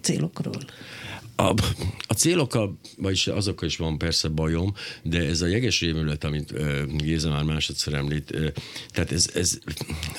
célokról. 0.00 0.64
A, 1.36 1.54
a 2.06 2.12
célokkal, 2.14 2.78
vagyis 2.96 3.26
azokkal 3.26 3.68
is 3.68 3.76
van 3.76 3.98
persze 3.98 4.28
bajom, 4.28 4.74
de 5.02 5.18
ez 5.18 5.40
a 5.40 5.46
jeges 5.46 5.80
rémület, 5.80 6.24
amit 6.24 6.54
Géza 6.96 7.30
már 7.30 7.42
másodszor 7.42 7.94
említ, 7.94 8.52
tehát 8.90 9.12
ez, 9.12 9.30
ez, 9.34 9.58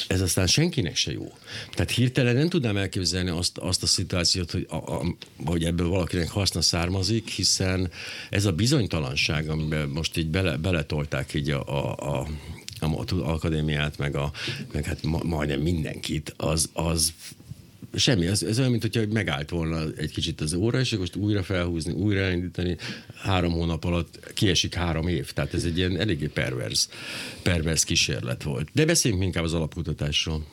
ez 0.08 0.22
aztán 0.22 0.48
senkinek 0.48 0.96
se 0.96 1.12
jó. 1.12 1.34
Tehát 1.72 1.92
hirtelen 1.92 2.36
nem 2.36 2.50
tudnám 2.50 2.78
elképzelni 2.78 3.30
azt, 3.30 3.58
azt 3.58 3.84
a 3.84 3.88
szituációt, 3.88 4.52
hogy, 4.52 4.66
a, 4.70 4.76
a, 4.76 5.16
hogy 5.46 5.64
ebből 5.64 5.88
valakinek 5.88 6.30
haszna 6.30 6.62
származik, 6.62 7.30
hiszen 7.30 7.92
ez 8.30 8.46
a 8.46 8.52
bizonytalanság, 8.52 9.50
amiben 9.50 9.90
most 9.90 10.18
így 10.18 10.28
bele, 10.28 10.58
beletolták 10.58 11.34
így 11.34 11.50
a, 11.50 11.64
a, 11.68 12.20
a 12.20 12.28
a 12.80 13.06
akadémiát, 13.24 13.98
meg, 13.98 14.16
a, 14.16 14.32
meg 14.72 14.86
hát 14.86 15.04
ma, 15.04 15.20
majdnem 15.24 15.60
mindenkit, 15.60 16.34
az, 16.38 16.70
az 16.74 17.14
Semmi, 17.98 18.28
ez, 18.28 18.44
ez 18.44 18.60
olyan, 18.60 18.70
mint 18.72 18.82
hogyha 18.82 19.02
megállt 19.12 19.50
volna 19.50 19.86
egy 19.98 20.12
kicsit 20.12 20.42
az 20.42 20.54
óra, 20.54 20.80
és 20.80 20.96
most 20.96 21.16
újra 21.16 21.44
felhúzni, 21.44 21.94
újra 21.94 22.20
elindítani, 22.20 22.78
három 23.16 23.52
hónap 23.52 23.84
alatt 23.84 24.34
kiesik 24.34 24.74
három 24.74 25.08
év. 25.08 25.32
Tehát 25.32 25.54
ez 25.54 25.64
egy 25.64 25.78
ilyen 25.78 26.00
eléggé 26.00 26.28
pervers, 26.28 26.88
pervers 27.42 27.84
kísérlet 27.84 28.44
volt. 28.44 28.70
De 28.74 28.86
beszéljünk 28.86 29.24
inkább 29.24 29.44
az 29.44 29.54
alapkutatásról. 29.54 30.46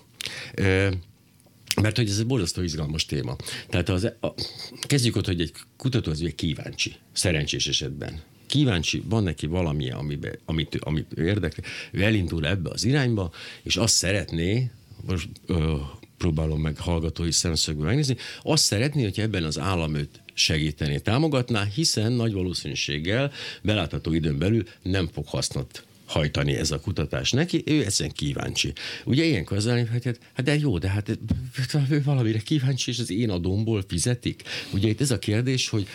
Mert 1.82 1.96
hogy 1.96 2.08
ez 2.08 2.18
egy 2.18 2.26
borzasztó 2.26 2.62
izgalmas 2.62 3.06
téma. 3.06 3.36
Tehát 3.68 3.88
az, 3.88 4.04
a, 4.20 4.34
kezdjük 4.80 5.16
ott, 5.16 5.26
hogy 5.26 5.40
egy 5.40 5.52
kutató 5.76 6.10
az 6.10 6.32
kíváncsi, 6.36 6.94
szerencsés 7.12 7.66
esetben 7.66 8.20
kíváncsi, 8.52 9.02
van 9.08 9.22
neki 9.22 9.46
valami, 9.46 9.90
amibe, 9.90 10.38
amit, 10.44 10.78
amit 10.80 11.12
érdekli, 11.12 11.62
ő 11.90 12.02
elindul 12.02 12.46
ebbe 12.46 12.70
az 12.70 12.84
irányba, 12.84 13.32
és 13.62 13.76
azt 13.76 13.94
szeretné, 13.94 14.70
most 15.06 15.28
ö, 15.46 15.76
próbálom 16.18 16.60
meg 16.60 16.78
hallgatói 16.78 17.30
szemszögből 17.32 17.86
megnézni, 17.86 18.16
azt 18.42 18.64
szeretné, 18.64 19.02
hogy 19.02 19.20
ebben 19.20 19.44
az 19.44 19.58
állam 19.58 19.94
őt 19.94 20.20
segíteni, 20.34 21.00
támogatná, 21.00 21.64
hiszen 21.64 22.12
nagy 22.12 22.32
valószínűséggel 22.32 23.32
belátható 23.62 24.12
időn 24.12 24.38
belül 24.38 24.64
nem 24.82 25.08
fog 25.12 25.26
hasznot 25.26 25.84
hajtani 26.12 26.54
ez 26.54 26.70
a 26.70 26.80
kutatás 26.80 27.30
neki, 27.30 27.62
ő 27.66 27.84
egyszerűen 27.84 28.14
kíváncsi. 28.14 28.72
Ugye 29.04 29.24
ilyenkor 29.24 29.56
az 29.56 29.64
hogy 29.64 30.18
hát 30.32 30.44
de 30.44 30.58
jó, 30.58 30.78
de 30.78 30.88
hát 30.88 31.18
ő 31.90 32.02
valamire 32.02 32.38
kíváncsi, 32.38 32.90
és 32.90 32.98
az 32.98 33.10
én 33.10 33.30
adómból 33.30 33.84
fizetik. 33.88 34.42
Ugye 34.72 34.88
itt 34.88 35.00
ez 35.00 35.10
a 35.10 35.18
kérdés, 35.18 35.68
hogy, 35.68 35.86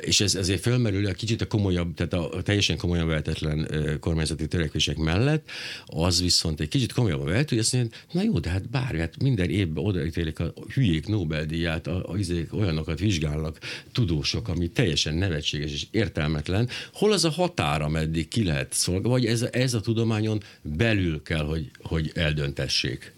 és 0.00 0.20
ez 0.20 0.34
ezért 0.34 0.60
felmerül 0.60 1.06
a 1.06 1.12
kicsit 1.12 1.40
a 1.40 1.46
komolyabb, 1.46 1.94
tehát 1.94 2.12
a 2.12 2.42
teljesen 2.42 2.76
komolyan 2.76 3.06
vehetetlen 3.06 3.68
kormányzati 4.00 4.46
törekvések 4.46 4.96
mellett, 4.96 5.50
az 5.86 6.22
viszont 6.22 6.60
egy 6.60 6.68
kicsit 6.68 6.92
komolyabban 6.92 7.26
vehető, 7.26 7.46
hogy 7.48 7.58
azt 7.58 7.72
mondja, 7.72 7.96
na 8.12 8.22
jó, 8.22 8.38
de 8.38 8.50
hát 8.50 8.70
bár, 8.70 8.94
hát 8.94 9.22
minden 9.22 9.50
évben 9.50 9.84
odaítélik 9.84 10.38
a 10.38 10.52
hülyék 10.74 11.06
Nobel-díját, 11.06 11.86
a, 11.86 12.08
a, 12.08 12.12
a, 12.12 12.54
olyanokat 12.54 12.98
vizsgálnak 12.98 13.58
tudósok, 13.92 14.48
ami 14.48 14.68
teljesen 14.68 15.14
nevetséges 15.14 15.72
és 15.72 15.86
értelmetlen. 15.90 16.68
Hol 16.92 17.12
az 17.12 17.24
a 17.24 17.30
határa, 17.30 17.88
meddig 17.88 18.28
ki 18.28 18.44
lehet 18.44 18.72
szolgálni, 18.72 19.08
vagy 19.08 19.26
ez 19.26 19.39
ez, 19.42 19.48
ez 19.52 19.74
a 19.74 19.80
tudományon 19.80 20.42
belül 20.62 21.22
kell, 21.22 21.44
hogy, 21.44 21.70
hogy 21.82 22.10
eldöntessék? 22.14 23.12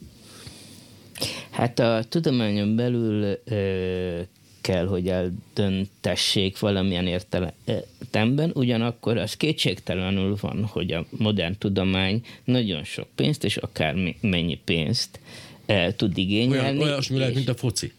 Hát 1.51 1.79
a 1.79 2.05
tudományon 2.09 2.77
belül 2.77 3.39
ö, 3.45 4.21
kell, 4.61 4.87
hogy 4.87 5.09
eldöntessék 5.09 6.59
valamilyen 6.59 7.07
értelemben, 7.07 8.51
ugyanakkor 8.55 9.17
az 9.17 9.35
kétségtelenül 9.37 10.37
van, 10.41 10.65
hogy 10.65 10.93
a 10.93 11.07
modern 11.11 11.55
tudomány 11.59 12.25
nagyon 12.45 12.85
sok 12.85 13.09
pénzt, 13.15 13.45
és 13.45 13.57
akár 13.57 13.95
mennyi 14.21 14.61
pénzt 14.65 15.21
e, 15.67 15.95
tud 15.95 16.19
igényelni. 16.19 16.79
Olyan, 16.79 16.89
olyasmi 16.89 17.19
lehet, 17.19 17.35
mint 17.35 17.49
a 17.49 17.55
foci 17.55 17.93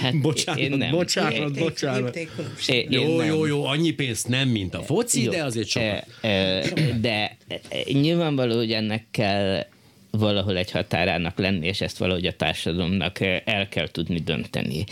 hát 0.00 0.20
bocsánat, 0.20 0.60
én 0.60 0.70
nem. 0.70 0.90
bocsánat, 0.90 1.58
bocsánat. 1.58 2.16
Én, 2.66 2.86
jó, 2.90 3.16
nem. 3.16 3.26
jó, 3.26 3.46
jó, 3.46 3.64
annyi 3.64 3.90
pénzt 3.90 4.28
nem, 4.28 4.48
mint 4.48 4.74
a 4.74 4.82
foci, 4.82 5.22
jó, 5.22 5.30
de 5.30 5.44
azért 5.44 5.68
sokat. 5.68 6.06
De 7.00 7.36
nyilvánvaló, 7.92 8.56
hogy 8.56 8.72
ennek 8.72 9.04
kell 9.10 9.66
valahol 10.10 10.56
egy 10.56 10.70
határának 10.70 11.38
lenni, 11.38 11.66
és 11.66 11.80
ezt 11.80 11.98
valahogy 11.98 12.26
a 12.26 12.36
társadalomnak 12.36 13.20
el 13.44 13.68
kell 13.68 13.90
tudni 13.90 14.18
dönteni. 14.18 14.84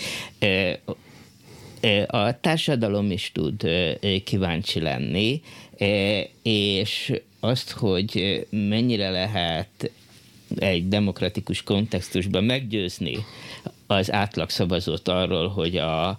A 2.07 2.40
társadalom 2.40 3.11
is 3.11 3.31
tud 3.35 3.68
kíváncsi 4.25 4.81
lenni, 4.81 5.40
és 6.42 7.12
azt, 7.40 7.71
hogy 7.71 8.47
mennyire 8.51 9.11
lehet 9.11 9.90
egy 10.59 10.88
demokratikus 10.88 11.62
kontextusban 11.62 12.45
meggyőzni 12.45 13.25
az 13.92 14.12
átlagszavazót 14.12 15.09
arról, 15.09 15.48
hogy 15.48 15.76
a, 15.76 16.18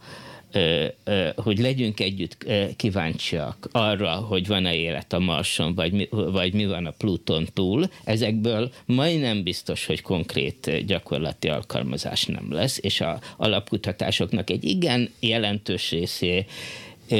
hogy 1.35 1.59
legyünk 1.59 1.99
együtt 1.99 2.45
kíváncsiak 2.75 3.67
arra, 3.71 4.11
hogy 4.11 4.47
van-e 4.47 4.75
élet 4.75 5.13
a 5.13 5.19
Marson, 5.19 5.75
vagy 5.75 5.91
mi, 5.91 6.07
vagy 6.09 6.53
mi 6.53 6.65
van 6.65 6.85
a 6.85 6.93
Pluton 6.97 7.47
túl, 7.53 7.89
ezekből 8.03 8.71
majdnem 8.85 9.43
biztos, 9.43 9.85
hogy 9.85 10.01
konkrét 10.01 10.85
gyakorlati 10.85 11.47
alkalmazás 11.47 12.25
nem 12.25 12.53
lesz, 12.53 12.77
és 12.81 13.01
a 13.01 13.19
alapkutatásoknak 13.37 14.49
egy 14.49 14.63
igen 14.63 15.09
jelentős 15.19 15.91
részé 15.91 16.45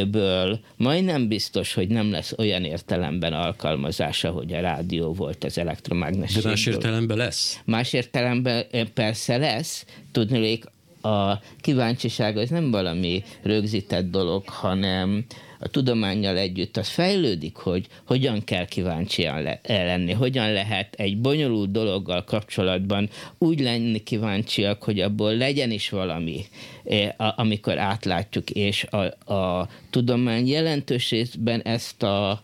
ből 0.01 0.59
majdnem 0.77 1.27
biztos, 1.27 1.73
hogy 1.73 1.87
nem 1.87 2.11
lesz 2.11 2.33
olyan 2.37 2.63
értelemben 2.63 3.33
alkalmazása, 3.33 4.31
hogy 4.31 4.53
a 4.53 4.61
rádió 4.61 5.13
volt 5.13 5.43
az 5.43 5.57
elektromágneses. 5.57 6.43
De 6.43 6.49
más 6.49 6.65
értelemben 6.65 7.17
lesz? 7.17 7.59
Más 7.65 7.93
értelemben 7.93 8.65
persze 8.93 9.37
lesz. 9.37 9.85
Tudnék, 10.11 10.65
a 11.01 11.39
kíváncsiság 11.61 12.37
az 12.37 12.49
nem 12.49 12.71
valami 12.71 13.23
rögzített 13.41 14.11
dolog, 14.11 14.49
hanem 14.49 15.25
a 15.63 15.67
tudományjal 15.67 16.37
együtt 16.37 16.77
az 16.77 16.87
fejlődik, 16.87 17.55
hogy 17.55 17.87
hogyan 18.03 18.43
kell 18.43 18.65
kíváncsian 18.65 19.41
le- 19.41 19.61
lenni, 19.67 20.11
hogyan 20.11 20.51
lehet 20.51 20.93
egy 20.95 21.17
bonyolult 21.17 21.71
dologgal 21.71 22.23
kapcsolatban 22.23 23.09
úgy 23.37 23.59
lenni 23.59 24.03
kíváncsiak, 24.03 24.83
hogy 24.83 24.99
abból 24.99 25.35
legyen 25.35 25.71
is 25.71 25.89
valami, 25.89 26.45
eh, 26.83 27.13
amikor 27.17 27.77
átlátjuk, 27.77 28.49
és 28.49 28.83
a, 28.83 29.33
a 29.33 29.69
tudomány 29.89 30.47
jelentős 30.47 31.09
részben 31.09 31.61
ezt 31.61 32.03
a 32.03 32.41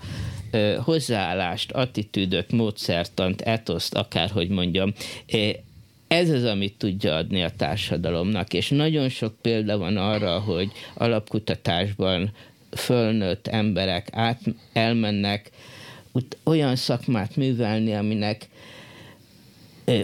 eh, 0.52 0.76
hozzáállást, 0.84 1.72
attitűdöt, 1.72 2.52
módszertant, 2.52 3.42
etoszt, 3.42 3.94
akárhogy 3.94 4.50
mondjam, 4.50 4.94
eh, 5.28 5.52
ez 6.08 6.30
az, 6.30 6.44
amit 6.44 6.78
tudja 6.78 7.16
adni 7.16 7.44
a 7.44 7.52
társadalomnak, 7.58 8.54
és 8.54 8.70
nagyon 8.70 9.10
sok 9.10 9.34
példa 9.42 9.78
van 9.78 9.98
arra, 9.98 10.40
hogy 10.40 10.72
alapkutatásban 10.94 12.32
fölnőtt 12.72 13.48
emberek 13.48 14.08
át, 14.12 14.42
elmennek 14.74 15.52
olyan 16.44 16.76
szakmát 16.76 17.36
művelni, 17.36 17.94
aminek 17.94 18.48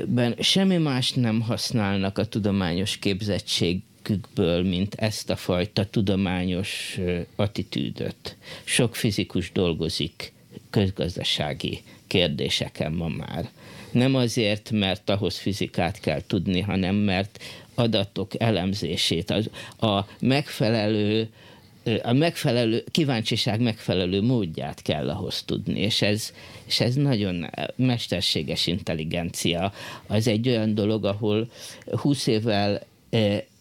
ben 0.05 0.35
semmi 0.39 0.77
más 0.77 1.11
nem 1.11 1.41
használnak 1.41 2.17
a 2.17 2.25
tudományos 2.25 2.97
képzettségükből, 2.97 4.63
mint 4.63 4.93
ezt 4.93 5.29
a 5.29 5.35
fajta 5.35 5.85
tudományos 5.85 6.99
attitűdöt. 7.35 8.37
Sok 8.63 8.95
fizikus 8.95 9.51
dolgozik 9.51 10.33
közgazdasági 10.69 11.81
kérdéseken 12.07 12.91
ma 12.91 13.07
már. 13.07 13.49
Nem 13.91 14.15
azért, 14.15 14.71
mert 14.71 15.09
ahhoz 15.09 15.37
fizikát 15.37 15.99
kell 15.99 16.21
tudni, 16.27 16.59
hanem 16.59 16.95
mert 16.95 17.43
adatok 17.75 18.41
elemzését, 18.41 19.31
az, 19.31 19.49
a 19.89 20.05
megfelelő 20.19 21.29
a 22.03 22.13
megfelelő, 22.13 22.83
kíváncsiság 22.91 23.61
megfelelő 23.61 24.21
módját 24.21 24.81
kell 24.81 25.09
ahhoz 25.09 25.43
tudni, 25.43 25.79
és 25.79 26.01
ez, 26.01 26.33
és 26.65 26.79
ez 26.79 26.95
nagyon 26.95 27.49
mesterséges 27.75 28.67
intelligencia. 28.67 29.71
Az 30.07 30.27
egy 30.27 30.47
olyan 30.47 30.75
dolog, 30.75 31.05
ahol 31.05 31.49
20 31.85 32.27
évvel 32.27 32.81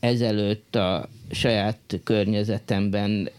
ezelőtt 0.01 0.77
a 0.77 1.09
saját 1.31 2.01
környezetemben 2.05 3.31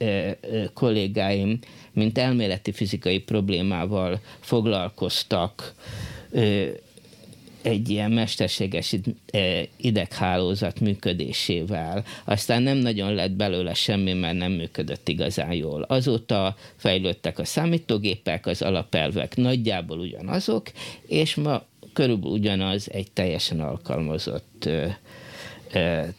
kollégáim, 0.73 1.59
mint 1.93 2.17
elméleti 2.17 2.71
fizikai 2.71 3.19
problémával 3.19 4.19
foglalkoztak, 4.39 5.73
egy 7.65 7.89
ilyen 7.89 8.11
mesterséges 8.11 8.95
ideghálózat 9.77 10.79
működésével. 10.79 12.03
Aztán 12.25 12.61
nem 12.61 12.77
nagyon 12.77 13.13
lett 13.13 13.31
belőle 13.31 13.73
semmi, 13.73 14.13
mert 14.13 14.37
nem 14.37 14.51
működött 14.51 15.07
igazán 15.07 15.53
jól. 15.53 15.81
Azóta 15.81 16.55
fejlődtek 16.75 17.39
a 17.39 17.45
számítógépek, 17.45 18.45
az 18.45 18.61
alapelvek 18.61 19.35
nagyjából 19.35 19.99
ugyanazok, 19.99 20.71
és 21.07 21.35
ma 21.35 21.63
körülbelül 21.93 22.37
ugyanaz 22.37 22.91
egy 22.91 23.11
teljesen 23.11 23.59
alkalmazott 23.59 24.69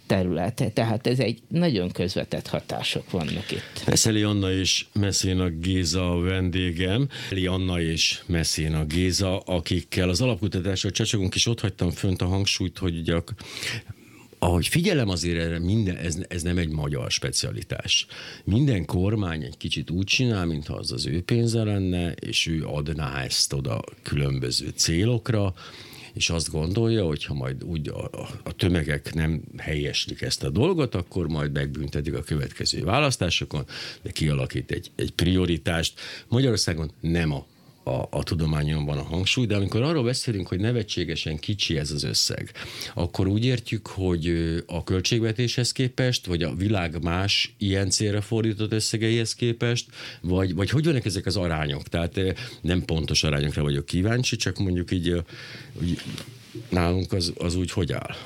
területe. 0.06 0.68
Tehát 0.68 1.06
ez 1.06 1.18
egy 1.18 1.38
nagyon 1.48 1.90
közvetett 1.90 2.46
hatások 2.46 3.10
vannak 3.10 3.50
itt. 3.50 3.82
Eszeli 3.86 4.22
Anna 4.22 4.52
és 4.52 4.86
Messzéna 4.92 5.48
Géza 5.48 6.10
a 6.12 6.20
vendégem. 6.20 7.08
Eli 7.30 7.46
Anna 7.46 7.80
és 7.80 8.22
Messzéna 8.26 8.84
Géza, 8.84 9.38
akikkel 9.38 10.08
az 10.08 10.20
alapkutatásra 10.20 10.90
csacsogunk, 10.90 11.34
és 11.34 11.46
ott 11.46 11.60
hagytam 11.60 11.90
fönt 11.90 12.22
a 12.22 12.26
hangsúlyt, 12.26 12.78
hogy 12.78 12.98
ugye 12.98 13.14
ahogy 14.38 14.68
figyelem 14.68 15.08
azért 15.08 15.38
erre, 15.38 15.58
minden, 15.58 15.96
ez, 15.96 16.18
ez 16.28 16.42
nem 16.42 16.58
egy 16.58 16.68
magyar 16.68 17.10
specialitás. 17.10 18.06
Minden 18.44 18.84
kormány 18.84 19.42
egy 19.42 19.56
kicsit 19.56 19.90
úgy 19.90 20.04
csinál, 20.04 20.46
mintha 20.46 20.74
az 20.74 20.92
az 20.92 21.06
ő 21.06 21.22
pénze 21.22 21.64
lenne, 21.64 22.12
és 22.12 22.46
ő 22.46 22.64
adná 22.64 23.22
ezt 23.22 23.52
oda 23.52 23.80
különböző 24.02 24.72
célokra, 24.76 25.54
és 26.16 26.30
azt 26.30 26.50
gondolja, 26.50 27.04
hogy 27.04 27.24
ha 27.24 27.34
majd 27.34 27.64
úgy 27.64 27.88
a, 27.88 28.10
a 28.42 28.52
tömegek 28.52 29.14
nem 29.14 29.42
helyeslik 29.56 30.22
ezt 30.22 30.44
a 30.44 30.50
dolgot, 30.50 30.94
akkor 30.94 31.28
majd 31.28 31.52
megbüntetik 31.52 32.14
a 32.14 32.22
következő 32.22 32.84
választásokon, 32.84 33.64
de 34.02 34.10
kialakít 34.10 34.70
egy, 34.70 34.90
egy 34.94 35.12
prioritást. 35.12 36.00
Magyarországon 36.28 36.90
nem 37.00 37.32
a 37.32 37.46
a, 37.86 38.08
a 38.10 38.22
tudományon 38.22 38.84
van 38.84 38.98
a 38.98 39.02
hangsúly, 39.02 39.46
de 39.46 39.56
amikor 39.56 39.82
arról 39.82 40.04
beszélünk, 40.04 40.48
hogy 40.48 40.60
nevetségesen 40.60 41.38
kicsi 41.38 41.78
ez 41.78 41.90
az 41.90 42.02
összeg, 42.02 42.52
akkor 42.94 43.26
úgy 43.26 43.44
értjük, 43.44 43.86
hogy 43.86 44.54
a 44.66 44.84
költségvetéshez 44.84 45.72
képest, 45.72 46.26
vagy 46.26 46.42
a 46.42 46.54
világ 46.54 47.02
más 47.02 47.54
ilyen 47.58 47.90
célra 47.90 48.20
fordított 48.20 48.72
összegeihez 48.72 49.34
képest, 49.34 49.86
vagy, 50.20 50.54
vagy 50.54 50.70
hogy 50.70 50.84
vannak 50.84 51.04
ezek 51.04 51.26
az 51.26 51.36
arányok? 51.36 51.88
Tehát 51.88 52.20
nem 52.60 52.84
pontos 52.84 53.22
arányokra 53.22 53.62
vagyok 53.62 53.86
kíváncsi, 53.86 54.36
csak 54.36 54.58
mondjuk 54.58 54.90
így, 54.90 55.22
így 55.84 56.00
nálunk 56.68 57.12
az, 57.12 57.32
az 57.38 57.54
úgy 57.54 57.70
hogy 57.70 57.92
áll? 57.92 58.16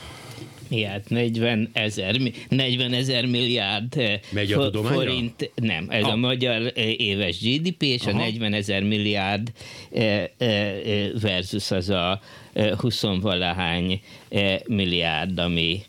Miatt 0.70 1.08
40 1.08 1.70
ezer, 1.72 2.20
40 2.48 2.92
ezer 2.92 3.26
milliárd 3.26 3.96
eh, 3.96 4.20
Megy 4.32 4.52
a 4.52 4.82
forint, 4.82 5.50
nem, 5.54 5.86
ez 5.88 6.04
ah. 6.04 6.12
a 6.12 6.16
magyar 6.16 6.72
eh, 6.74 7.00
éves 7.00 7.40
GDP, 7.40 7.82
és 7.82 8.06
Aha. 8.06 8.10
a 8.10 8.22
40 8.22 8.52
ezer 8.52 8.82
milliárd 8.82 9.52
eh, 9.92 10.24
versus 11.20 11.70
az 11.70 11.88
a 11.88 12.20
20 12.78 13.02
valahány 13.20 14.00
milliárd, 14.66 15.38
ami 15.38 15.82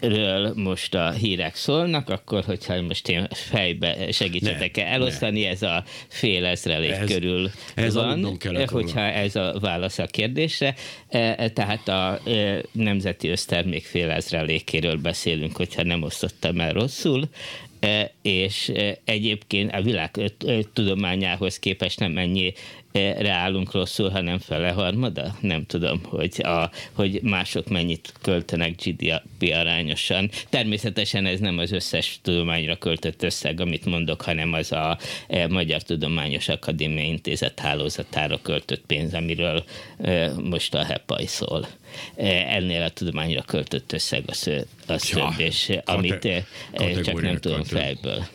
ről 0.00 0.52
most 0.56 0.94
a 0.94 1.10
hírek 1.10 1.54
szólnak, 1.54 2.10
akkor 2.10 2.44
hogyha 2.44 2.82
most 2.82 3.08
én 3.08 3.28
fejbe 3.30 4.12
segítsetek 4.12 4.76
ne, 4.76 4.86
elosztani, 4.86 5.42
ne. 5.42 5.48
ez 5.48 5.62
a 5.62 5.84
fél 6.08 6.44
ezrelék 6.44 6.90
ez, 6.90 7.06
körül 7.06 7.50
ez 7.74 7.94
van, 7.94 8.38
hogyha 8.66 9.00
ez 9.00 9.36
a 9.36 9.56
válasz 9.60 9.98
a 9.98 10.06
kérdésre. 10.06 10.74
E, 11.08 11.34
e, 11.38 11.50
tehát 11.50 11.88
a 11.88 12.20
e, 12.30 12.62
nemzeti 12.72 13.28
össztermék 13.28 13.84
fél 13.84 14.10
ezrelékéről 14.10 14.96
beszélünk, 14.96 15.56
hogyha 15.56 15.82
nem 15.82 16.02
osztottam 16.02 16.60
el 16.60 16.72
rosszul, 16.72 17.28
és 18.22 18.72
egyébként 19.04 19.72
a 19.72 19.82
világ 19.82 20.32
tudományához 20.72 21.58
képest 21.58 21.98
nem 21.98 22.18
ennyi 22.18 22.52
reálunk 22.92 23.72
rosszul, 23.72 24.10
hanem 24.10 24.38
fele 24.38 24.70
harmada? 24.70 25.36
Nem 25.40 25.66
tudom, 25.66 26.00
hogy, 26.04 26.42
a, 26.42 26.70
hogy 26.92 27.22
mások 27.22 27.68
mennyit 27.68 28.12
költenek 28.22 28.82
GDP 28.82 29.52
arányosan. 29.54 30.30
Természetesen 30.48 31.26
ez 31.26 31.40
nem 31.40 31.58
az 31.58 31.72
összes 31.72 32.18
tudományra 32.22 32.76
költött 32.76 33.22
összeg, 33.22 33.60
amit 33.60 33.84
mondok, 33.84 34.22
hanem 34.22 34.52
az 34.52 34.72
a 34.72 34.98
Magyar 35.48 35.82
Tudományos 35.82 36.48
Akadémia 36.48 37.04
Intézet 37.04 37.60
hálózatára 37.60 38.38
költött 38.42 38.82
pénz, 38.86 39.14
amiről 39.14 39.64
most 40.42 40.74
a 40.74 40.84
HEPAI 40.84 41.26
szól. 41.26 41.66
Ennél 42.46 42.82
a 42.82 42.88
tudományra 42.88 43.42
költött 43.42 43.92
összeg 43.92 44.22
az, 44.26 44.50
az 44.86 45.10
ja, 45.10 45.16
több, 45.16 45.46
és 45.46 45.72
amit 45.84 46.28
csak 47.02 47.22
nem 47.22 47.36
tudom 47.36 47.64
fejből. 47.64 48.26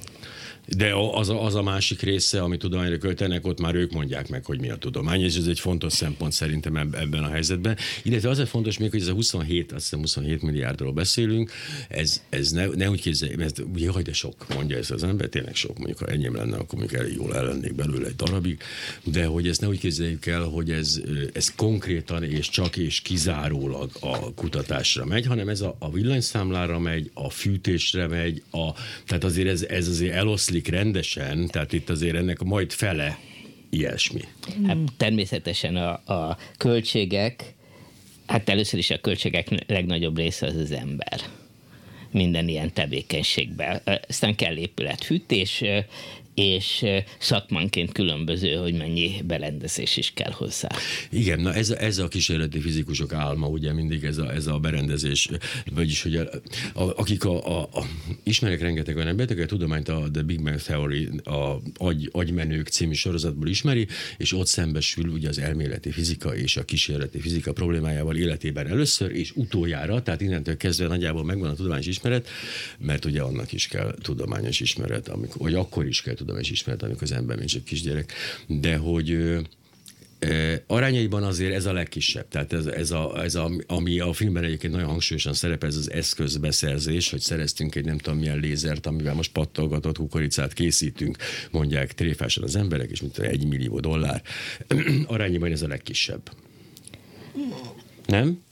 De 0.75 0.93
az 1.11 1.29
a, 1.29 1.45
az 1.45 1.55
a 1.55 1.61
másik 1.61 2.01
része, 2.01 2.41
ami 2.41 2.57
tudományra 2.57 2.97
költenek, 2.97 3.45
ott 3.45 3.59
már 3.59 3.75
ők 3.75 3.91
mondják 3.91 4.29
meg, 4.29 4.45
hogy 4.45 4.59
mi 4.59 4.69
a 4.69 4.75
tudomány, 4.75 5.21
és 5.21 5.35
ez 5.35 5.47
egy 5.47 5.59
fontos 5.59 5.93
szempont 5.93 6.31
szerintem 6.31 6.75
ebben 6.75 7.23
a 7.23 7.29
helyzetben. 7.29 7.77
Illetve 8.03 8.29
az 8.29 8.39
a 8.39 8.45
fontos 8.45 8.77
még, 8.77 8.91
hogy 8.91 9.01
ez 9.01 9.07
a 9.07 9.13
27, 9.13 9.71
azt 9.71 9.83
hiszem 9.83 9.99
27 9.99 10.41
milliárdról 10.41 10.91
beszélünk, 10.91 11.51
ez, 11.89 12.21
ez 12.29 12.51
ne, 12.51 12.65
ne 12.65 12.89
úgy 12.89 13.01
képzeljük, 13.01 13.41
ez 13.41 13.51
jaj, 13.75 14.01
de 14.01 14.13
sok, 14.13 14.45
mondja 14.55 14.77
ez 14.77 14.91
az 14.91 15.03
ember, 15.03 15.27
tényleg 15.27 15.55
sok, 15.55 15.77
mondjuk 15.77 15.99
ha 15.99 16.05
ennyim 16.05 16.35
lenne, 16.35 16.55
akkor 16.55 16.79
mondjuk 16.79 17.01
elég 17.01 17.15
jól 17.15 17.35
ellennék 17.35 17.75
belőle 17.75 18.07
egy 18.07 18.15
darabig, 18.15 18.61
de 19.03 19.25
hogy 19.25 19.47
ezt 19.47 19.61
ne 19.61 19.67
úgy 19.67 19.79
képzeljük 19.79 20.25
el, 20.25 20.43
hogy 20.43 20.71
ez, 20.71 21.01
ez 21.33 21.55
konkrétan 21.55 22.23
és 22.23 22.49
csak 22.49 22.77
és 22.77 23.01
kizárólag 23.01 23.89
a 23.99 24.33
kutatásra 24.33 25.05
megy, 25.05 25.25
hanem 25.25 25.49
ez 25.49 25.61
a, 25.61 25.75
a 25.79 25.91
villanyszámlára 25.91 26.79
megy, 26.79 27.11
a 27.13 27.29
fűtésre 27.29 28.07
megy, 28.07 28.43
a, 28.51 28.71
tehát 29.05 29.23
azért 29.23 29.47
ez, 29.47 29.63
ez 29.63 29.87
azért 29.87 30.13
eloszlik 30.13 30.56
zajlik 30.57 30.67
rendesen, 30.67 31.47
tehát 31.47 31.73
itt 31.73 31.89
azért 31.89 32.15
ennek 32.15 32.43
majd 32.43 32.71
fele 32.71 33.19
ilyesmi. 33.69 34.21
Hát 34.67 34.77
természetesen 34.97 35.75
a, 35.75 35.89
a 36.13 36.37
költségek, 36.57 37.53
hát 38.25 38.49
először 38.49 38.79
is 38.79 38.89
a 38.89 39.01
költségek 39.01 39.47
legnagyobb 39.67 40.17
része 40.17 40.45
az 40.45 40.55
az 40.55 40.71
ember 40.71 41.21
minden 42.11 42.47
ilyen 42.47 42.73
tevékenységben. 42.73 43.81
Aztán 44.07 44.35
kell 44.35 44.57
épületfűtés, 44.57 45.63
és 46.37 46.85
szakmanként 47.19 47.91
különböző, 47.91 48.53
hogy 48.53 48.73
mennyi 48.73 49.21
berendezés 49.25 49.97
is 49.97 50.11
kell 50.13 50.31
hozzá. 50.31 50.69
Igen, 51.09 51.39
na 51.39 51.53
ez, 51.53 51.69
ez 51.69 51.97
a 51.97 52.07
kísérleti 52.07 52.59
fizikusok 52.59 53.13
álma, 53.13 53.47
ugye 53.47 53.73
mindig 53.73 54.03
ez 54.03 54.17
a, 54.17 54.33
ez 54.33 54.47
a 54.47 54.57
berendezés, 54.57 55.29
vagyis 55.73 56.01
hogy 56.03 56.15
a, 56.15 56.27
a, 56.73 56.93
akik 56.95 57.25
a, 57.25 57.59
a, 57.59 57.61
a, 57.61 57.85
ismerek 58.23 58.61
rengeteg 58.61 58.95
olyan 58.95 59.07
embert, 59.07 59.31
a 59.31 59.45
tudományt 59.45 59.89
a 59.89 60.09
The 60.11 60.21
Big 60.21 60.43
Bang 60.43 60.61
Theory, 60.61 61.09
a 61.23 61.55
agy, 61.77 62.09
agymenők 62.11 62.67
című 62.67 62.93
sorozatból 62.93 63.47
ismeri, 63.47 63.87
és 64.17 64.33
ott 64.33 64.47
szembesül 64.47 65.07
ugye 65.09 65.29
az 65.29 65.39
elméleti 65.39 65.91
fizika 65.91 66.35
és 66.35 66.57
a 66.57 66.63
kísérleti 66.63 67.19
fizika 67.19 67.53
problémájával 67.53 68.15
életében 68.15 68.67
először, 68.67 69.11
és 69.11 69.31
utoljára, 69.35 70.01
tehát 70.01 70.21
innentől 70.21 70.57
kezdve 70.57 70.87
nagyjából 70.87 71.23
megvan 71.23 71.49
a 71.49 71.55
tudományos 71.55 71.85
ismeret, 71.85 72.27
mert 72.77 73.05
ugye 73.05 73.21
annak 73.21 73.51
is 73.51 73.67
kell 73.67 73.95
tudományos 74.01 74.59
ismeret, 74.59 75.07
amikor, 75.07 75.41
vagy 75.41 75.53
akkor 75.53 75.85
is 75.85 76.01
kell 76.01 76.13
tudományos 76.13 76.25
ismeret, 76.39 76.83
amikor 76.83 77.03
az 77.03 77.11
ember 77.11 77.37
mint 77.37 77.49
csak 77.49 77.63
kisgyerek, 77.63 78.13
de 78.47 78.77
hogy 78.77 79.37
arányaiban 80.67 81.23
azért 81.23 81.53
ez 81.53 81.65
a 81.65 81.73
legkisebb. 81.73 82.27
Tehát 82.27 82.53
ez, 82.53 82.65
ez, 82.65 82.91
a, 82.91 83.23
ez 83.23 83.35
a, 83.35 83.51
ami 83.67 83.99
a 83.99 84.13
filmben 84.13 84.43
egyébként 84.43 84.73
nagyon 84.73 84.89
hangsúlyosan 84.89 85.33
szerepel, 85.33 85.69
ez 85.69 85.75
az 85.75 85.91
eszközbeszerzés, 85.91 87.09
hogy 87.09 87.19
szereztünk 87.19 87.75
egy 87.75 87.85
nem 87.85 87.97
tudom 87.97 88.19
milyen 88.19 88.39
lézert, 88.39 88.85
amivel 88.85 89.13
most 89.13 89.31
pattolgatott 89.31 89.97
kukoricát 89.97 90.53
készítünk, 90.53 91.17
mondják 91.51 91.93
tréfásan 91.93 92.43
az 92.43 92.55
emberek, 92.55 92.89
és 92.89 93.01
mint 93.01 93.17
egy 93.17 93.47
millió 93.47 93.79
dollár. 93.79 94.21
arányaiban 95.07 95.51
ez 95.51 95.61
a 95.61 95.67
legkisebb. 95.67 96.31
Nem? 98.05 98.45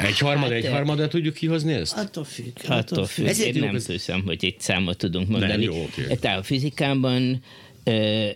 Egy 0.00 0.18
harmad, 0.18 0.52
egy 0.52 0.64
hát, 0.64 0.72
harmadat 0.72 1.10
tudjuk 1.10 1.34
kihozni 1.34 1.72
ezt? 1.72 1.96
Attól 1.96 2.24
függ. 2.24 2.56
Attól 2.68 3.06
függ. 3.06 3.26
Ezért 3.26 3.54
Én 3.56 3.62
nem 3.62 3.74
ez... 3.74 3.86
hiszem, 3.86 4.22
hogy 4.24 4.44
egy 4.44 4.56
számot 4.58 4.98
tudunk 4.98 5.28
mondani. 5.28 5.52
Nem, 5.52 5.60
jó, 5.60 5.82
okay. 5.82 6.16
Tehát 6.16 6.38
a 6.38 6.42
fizikában 6.42 7.42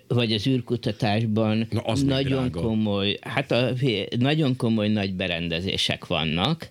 vagy 0.09 0.33
az 0.33 0.47
űrkutatásban 0.47 1.69
Na, 1.71 1.95
nagyon 2.05 2.51
komoly, 2.51 3.19
hát 3.21 3.51
a, 3.51 3.73
nagyon 4.19 4.57
komoly 4.57 4.89
nagy 4.89 5.15
berendezések 5.15 6.07
vannak, 6.07 6.71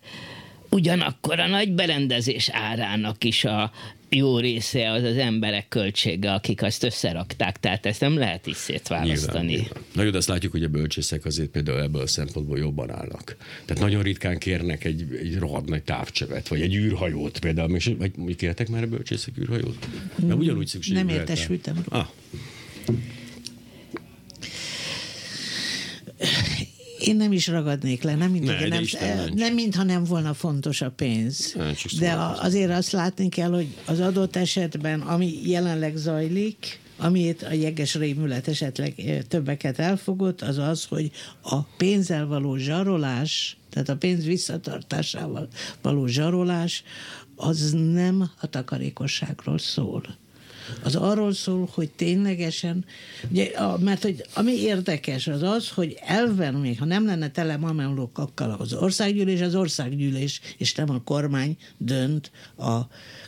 Ugyanakkor 0.70 1.40
a 1.40 1.48
nagy 1.48 1.72
berendezés 1.72 2.50
árának 2.50 3.24
is 3.24 3.46
a 3.46 3.72
jó 4.10 4.40
része 4.40 4.92
az 4.92 5.04
az 5.04 5.18
emberek 5.18 5.68
költsége, 5.68 6.34
akik 6.34 6.62
azt 6.62 6.84
összerakták, 6.84 7.60
tehát 7.60 7.86
ezt 7.86 8.02
nem 8.02 8.18
lehet 8.18 8.48
is 8.48 8.56
szétválasztani. 8.56 9.46
Nyilván, 9.46 9.46
nyilván. 9.46 9.84
Na 9.94 10.04
jó, 10.04 10.10
de 10.10 10.18
azt 10.18 10.28
látjuk, 10.28 10.52
hogy 10.52 10.64
a 10.64 10.68
bölcsészek 10.68 11.26
azért 11.26 11.50
például 11.50 11.82
ebből 11.82 12.02
a 12.02 12.08
szempontból 12.08 12.58
jobban 12.58 12.92
állnak. 12.92 13.36
Tehát 13.66 13.84
nagyon 13.84 14.02
ritkán 14.02 14.38
kérnek 14.38 14.84
egy, 14.84 15.18
egy 15.22 15.38
rohadt 15.38 15.70
nagy 15.70 15.84
távcsövet, 15.84 16.48
vagy 16.48 16.62
egy 16.62 16.76
űrhajót 16.76 17.40
például. 17.40 17.80
Vagy 17.98 18.16
mi 18.16 18.34
kértek 18.34 18.70
már 18.70 18.84
a 18.84 18.88
bölcsészek 18.88 19.38
űrhajót? 19.38 19.88
Mert 20.16 20.40
ugyanúgy 20.40 20.68
szükség 20.68 20.94
Nem 20.94 21.10
értesültem. 21.10 21.84
Ah. 21.90 22.08
Én 27.08 27.16
nem 27.16 27.32
is 27.32 27.48
ragadnék 27.48 28.04
le, 28.04 28.16
nem, 28.16 28.32
mint, 28.32 28.46
ne, 28.46 28.68
nem, 28.68 28.84
nem 29.34 29.54
mintha 29.54 29.84
nem 29.84 30.04
volna 30.04 30.34
fontos 30.34 30.82
a 30.82 30.92
pénz. 30.92 31.54
Ne, 31.56 31.72
de 32.00 32.12
a, 32.12 32.42
azért 32.42 32.72
azt 32.72 32.92
látni 32.92 33.30
kell, 33.30 33.50
hogy 33.50 33.68
az 33.86 34.00
adott 34.00 34.36
esetben, 34.36 35.02
ami 35.02 35.40
jelenleg 35.44 35.96
zajlik, 35.96 36.80
amit 36.98 37.44
a 37.44 37.54
jeges 37.54 37.96
rémület 37.96 38.48
esetleg 38.48 39.24
többeket 39.28 39.80
elfogott, 39.80 40.42
az 40.42 40.58
az, 40.58 40.86
hogy 40.86 41.12
a 41.42 41.62
pénzzel 41.62 42.26
való 42.26 42.56
zsarolás, 42.56 43.58
tehát 43.70 43.90
a 43.90 43.98
pénz 43.98 44.26
visszatartásával 44.26 45.48
való 45.82 46.06
zsarolás, 46.06 46.84
az 47.36 47.72
nem 47.72 48.32
a 48.42 48.48
takarékosságról 48.48 49.58
szól 49.58 50.18
az 50.84 50.96
arról 50.96 51.34
szól, 51.34 51.70
hogy 51.74 51.92
ténylegesen, 51.92 52.86
ugye, 53.30 53.44
a, 53.46 53.78
mert 53.78 54.02
hogy 54.02 54.26
ami 54.34 54.52
érdekes 54.52 55.28
az 55.28 55.42
az, 55.42 55.70
hogy 55.70 55.98
elven 56.06 56.54
még, 56.54 56.80
ha 56.80 56.86
nem 56.86 57.06
lenne 57.06 57.32
tele 57.32 57.58
mamelókakkal 57.58 58.56
az 58.60 58.74
országgyűlés, 58.74 59.42
az 59.42 59.56
országgyűlés, 59.56 60.42
és 60.58 60.76
nem 60.76 60.90
a 60.90 61.04
kormány 61.04 61.58
dönt 61.78 62.32
a 62.58 62.80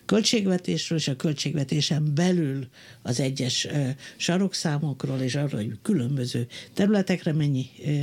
költségvetésről, 0.06 0.97
és 0.97 1.08
a 1.08 1.15
költségvetésen 1.15 2.12
belül 2.15 2.67
az 3.02 3.19
egyes 3.19 3.65
ö, 3.65 3.88
sarokszámokról, 4.17 5.19
és 5.19 5.36
arról, 5.36 5.62
hogy 5.62 5.80
különböző 5.82 6.47
területekre 6.73 7.34
mennyi 7.34 7.69
ö, 7.86 8.00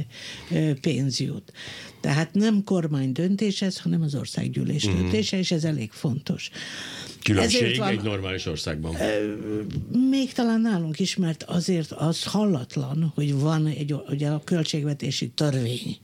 ö, 0.51 0.75
pénz 0.81 1.21
jut. 1.21 1.53
Tehát 2.01 2.35
nem 2.35 2.65
kormány 2.65 3.13
döntés 3.13 3.63
ez, 3.63 3.81
hanem 3.81 4.03
az 4.03 4.15
országgyűlés 4.15 4.89
mm. 4.89 4.97
döntése, 4.97 5.39
és 5.39 5.51
ez 5.51 5.65
elég 5.65 5.91
fontos. 5.91 6.51
Különbség 7.25 7.79
van, 7.79 7.89
egy 7.89 8.03
normális 8.03 8.47
országban. 8.47 8.97
Még 10.11 10.33
talán 10.33 10.61
nálunk 10.61 10.99
is, 10.99 11.17
mert 11.17 11.43
azért 11.43 11.93
az 11.93 12.25
hallatlan, 12.25 13.13
hogy 13.15 13.35
van 13.35 13.67
egy 13.67 13.95
ugye 14.09 14.29
a 14.29 14.43
költségvetési 14.45 15.29
törvény, 15.29 15.99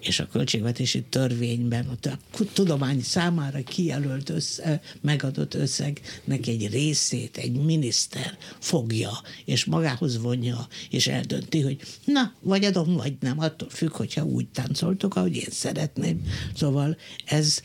és 0.00 0.20
a 0.20 0.26
költségvetési 0.26 1.02
törvényben 1.02 1.86
a 2.02 2.08
tudomány 2.52 3.02
számára 3.02 3.62
kijelölt 3.62 4.28
össze, 4.28 4.80
megadott 5.00 5.54
összegnek 5.54 6.46
egy 6.46 6.68
részét 6.70 7.36
egy 7.36 7.52
miniszter 7.52 8.38
fogja, 8.58 9.10
és 9.44 9.64
magához 9.64 10.20
vonja, 10.20 10.68
és 10.90 11.06
eldönti, 11.06 11.60
hogy 11.60 11.80
na, 12.04 12.32
vagy 12.40 12.64
adom, 12.64 12.96
vagy 12.96 13.14
nem, 13.20 13.40
attól 13.40 13.68
függ, 13.70 13.92
hogyha 13.92 14.24
úgy 14.24 14.48
táncoltok, 14.48 15.16
ahogy 15.16 15.36
én 15.36 15.50
szeretném. 15.50 16.22
Szóval 16.54 16.96
ez 17.24 17.60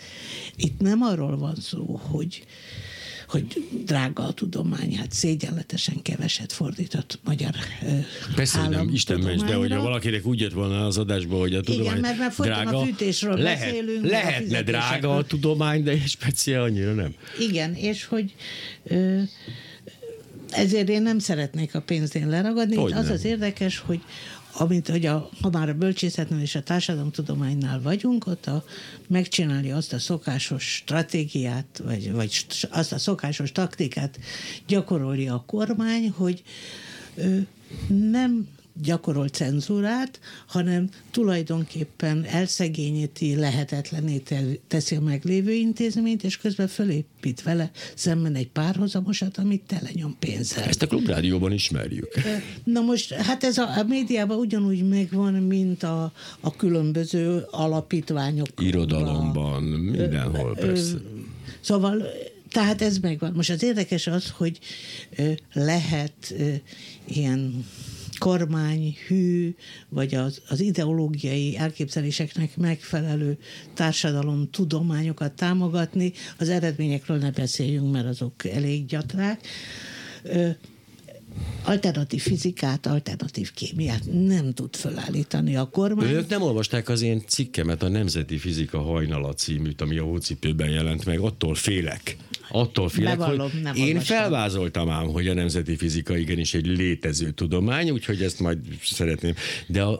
itt 0.55 0.79
nem 0.79 1.01
arról 1.01 1.37
van 1.37 1.55
szó, 1.55 1.99
hogy 2.03 2.45
hogy 3.27 3.67
drága 3.85 4.23
a 4.23 4.31
tudomány, 4.31 4.97
hát 4.97 5.11
szégyenletesen 5.11 6.01
keveset 6.01 6.53
fordított 6.53 7.19
magyar 7.23 7.53
Persze, 8.35 8.59
hogy 8.59 8.69
nem, 8.69 8.89
Isten 8.93 9.19
ments, 9.19 9.41
de 9.41 9.53
hogyha 9.53 9.81
valakinek 9.81 10.25
úgy 10.25 10.39
jött 10.39 10.53
volna 10.53 10.85
az 10.85 10.97
adásba, 10.97 11.37
hogy 11.37 11.53
a 11.53 11.61
tudomány 11.61 11.97
Igen, 11.97 11.99
mert 11.99 12.17
már 12.17 12.31
drága, 12.37 12.79
a 12.79 12.85
fűtésről 12.85 13.37
lehet, 13.37 13.59
beszélünk. 13.59 14.05
Lehetne 14.05 14.57
a 14.57 14.61
drága 14.61 15.15
a 15.15 15.23
tudomány, 15.23 15.83
de 15.83 15.97
speciál 16.05 16.63
annyira 16.63 16.93
nem. 16.93 17.15
Igen, 17.39 17.75
és 17.75 18.05
hogy 18.05 18.33
ö, 18.83 19.21
ezért 20.55 20.89
én 20.89 21.01
nem 21.01 21.19
szeretnék 21.19 21.75
a 21.75 21.81
pénzén 21.81 22.27
leragadni. 22.27 22.75
Hogy 22.75 22.91
az 22.91 23.05
nem. 23.05 23.13
az 23.13 23.25
érdekes, 23.25 23.79
hogy 23.79 24.01
amit, 24.57 24.89
hogy 24.89 25.05
a, 25.05 25.29
ha 25.41 25.49
már 25.49 25.69
a 25.69 25.73
bölcsészetnél 25.73 26.41
és 26.41 26.55
a 26.55 26.63
társadalomtudománynál 26.63 27.81
vagyunk, 27.81 28.27
ott 28.27 28.45
a, 28.45 28.63
megcsinálni 29.07 29.71
azt 29.71 29.93
a 29.93 29.99
szokásos 29.99 30.75
stratégiát, 30.75 31.81
vagy, 31.83 32.11
vagy 32.11 32.45
azt 32.69 32.93
a 32.93 32.97
szokásos 32.97 33.51
taktikát 33.51 34.19
gyakorolja 34.67 35.33
a 35.33 35.43
kormány, 35.47 36.09
hogy 36.09 36.43
ö, 37.15 37.37
nem 37.87 38.47
gyakorol 38.83 39.27
cenzúrát, 39.27 40.19
hanem 40.47 40.89
tulajdonképpen 41.11 42.23
elszegényíti, 42.23 43.35
lehetetlené 43.35 44.21
teszi 44.67 44.95
a 44.95 45.01
meglévő 45.01 45.51
intézményt, 45.51 46.23
és 46.23 46.37
közben 46.37 46.67
fölépít 46.67 47.43
vele 47.43 47.71
szemben 47.95 48.35
egy 48.35 48.49
párhuzamosat, 48.49 49.37
amit 49.37 49.61
telenyom 49.67 50.15
pénzzel. 50.19 50.63
Ezt 50.63 50.81
a 50.81 50.87
klubrádióban 50.87 51.51
ismerjük. 51.51 52.07
Na 52.63 52.81
most, 52.81 53.13
hát 53.13 53.43
ez 53.43 53.57
a, 53.57 53.77
a 53.77 53.83
médiában 53.83 54.37
ugyanúgy 54.37 54.87
megvan, 54.87 55.33
mint 55.33 55.83
a, 55.83 56.11
a 56.39 56.55
különböző 56.55 57.45
alapítványok. 57.51 58.47
Irodalomban, 58.61 59.63
mindenhol 59.63 60.55
persze. 60.55 60.97
Szóval 61.61 62.03
tehát 62.49 62.81
ez 62.81 62.97
megvan. 62.97 63.31
Most 63.35 63.49
az 63.49 63.63
érdekes 63.63 64.07
az, 64.07 64.29
hogy 64.29 64.59
lehet 65.53 66.35
ilyen 67.05 67.65
kormány 68.17 68.97
hű, 69.07 69.55
vagy 69.89 70.15
az, 70.15 70.41
az 70.47 70.59
ideológiai 70.59 71.57
elképzeléseknek 71.57 72.57
megfelelő 72.57 73.37
társadalom 73.73 74.49
tudományokat 74.49 75.31
támogatni, 75.31 76.13
az 76.37 76.49
eredményekről 76.49 77.17
ne 77.17 77.31
beszéljünk, 77.31 77.91
mert 77.91 78.07
azok 78.07 78.45
elég 78.45 78.85
gyatrák. 78.85 79.47
alternatív 81.63 82.21
fizikát, 82.21 82.85
alternatív 82.85 83.51
kémiát 83.51 84.03
nem 84.11 84.53
tud 84.53 84.75
felállítani 84.75 85.55
a 85.55 85.69
kormány. 85.69 86.09
Ők 86.09 86.29
nem 86.29 86.41
olvasták 86.41 86.89
az 86.89 87.01
én 87.01 87.23
cikkemet, 87.27 87.83
a 87.83 87.87
Nemzeti 87.87 88.37
Fizika 88.37 88.81
hajnala 88.81 89.33
címűt, 89.33 89.81
ami 89.81 89.97
a 89.97 90.03
hócipőben 90.03 90.69
jelent 90.69 91.05
meg, 91.05 91.19
attól 91.19 91.55
félek. 91.55 92.17
Attól 92.55 92.89
félek, 92.89 93.17
Bevallom, 93.17 93.51
hogy 93.51 93.61
nem 93.61 93.75
én 93.75 93.99
felvázoltam 93.99 94.89
ám, 94.89 95.07
hogy 95.07 95.27
a 95.27 95.33
nemzeti 95.33 95.75
fizika 95.75 96.17
igenis 96.17 96.53
egy 96.53 96.65
létező 96.65 97.31
tudomány, 97.31 97.89
úgyhogy 97.89 98.21
ezt 98.21 98.39
majd 98.39 98.57
szeretném. 98.83 99.33
De 99.67 99.83
a, 99.83 99.99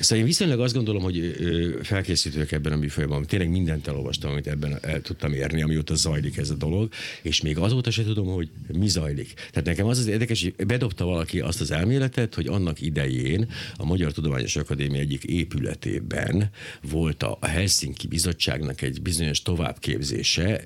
Szóval 0.00 0.18
én 0.18 0.24
viszonylag 0.24 0.60
azt 0.60 0.74
gondolom, 0.74 1.02
hogy 1.02 1.36
felkészítők 1.82 2.52
ebben 2.52 2.72
a 2.72 2.76
műfajban, 2.76 3.26
tényleg 3.26 3.50
mindent 3.50 3.88
elolvastam, 3.88 4.30
amit 4.30 4.46
ebben 4.46 4.78
el 4.82 5.00
tudtam 5.00 5.32
érni, 5.32 5.62
amióta 5.62 5.94
zajlik 5.94 6.36
ez 6.36 6.50
a 6.50 6.54
dolog, 6.54 6.92
és 7.22 7.40
még 7.40 7.58
azóta 7.58 7.90
se 7.90 8.02
tudom, 8.02 8.26
hogy 8.26 8.48
mi 8.72 8.88
zajlik. 8.88 9.32
Tehát 9.34 9.64
nekem 9.64 9.86
az 9.86 9.98
az 9.98 10.06
érdekes, 10.06 10.42
hogy 10.42 10.66
bedobta 10.66 11.04
valaki 11.04 11.40
azt 11.40 11.60
az 11.60 11.70
elméletet, 11.70 12.34
hogy 12.34 12.46
annak 12.46 12.80
idején 12.80 13.50
a 13.76 13.84
Magyar 13.84 14.12
Tudományos 14.12 14.56
Akadémia 14.56 15.00
egyik 15.00 15.24
épületében 15.24 16.50
volt 16.90 17.22
a 17.22 17.38
Helsinki 17.40 18.06
Bizottságnak 18.06 18.82
egy 18.82 19.02
bizonyos 19.02 19.42
továbbképzése, 19.42 20.62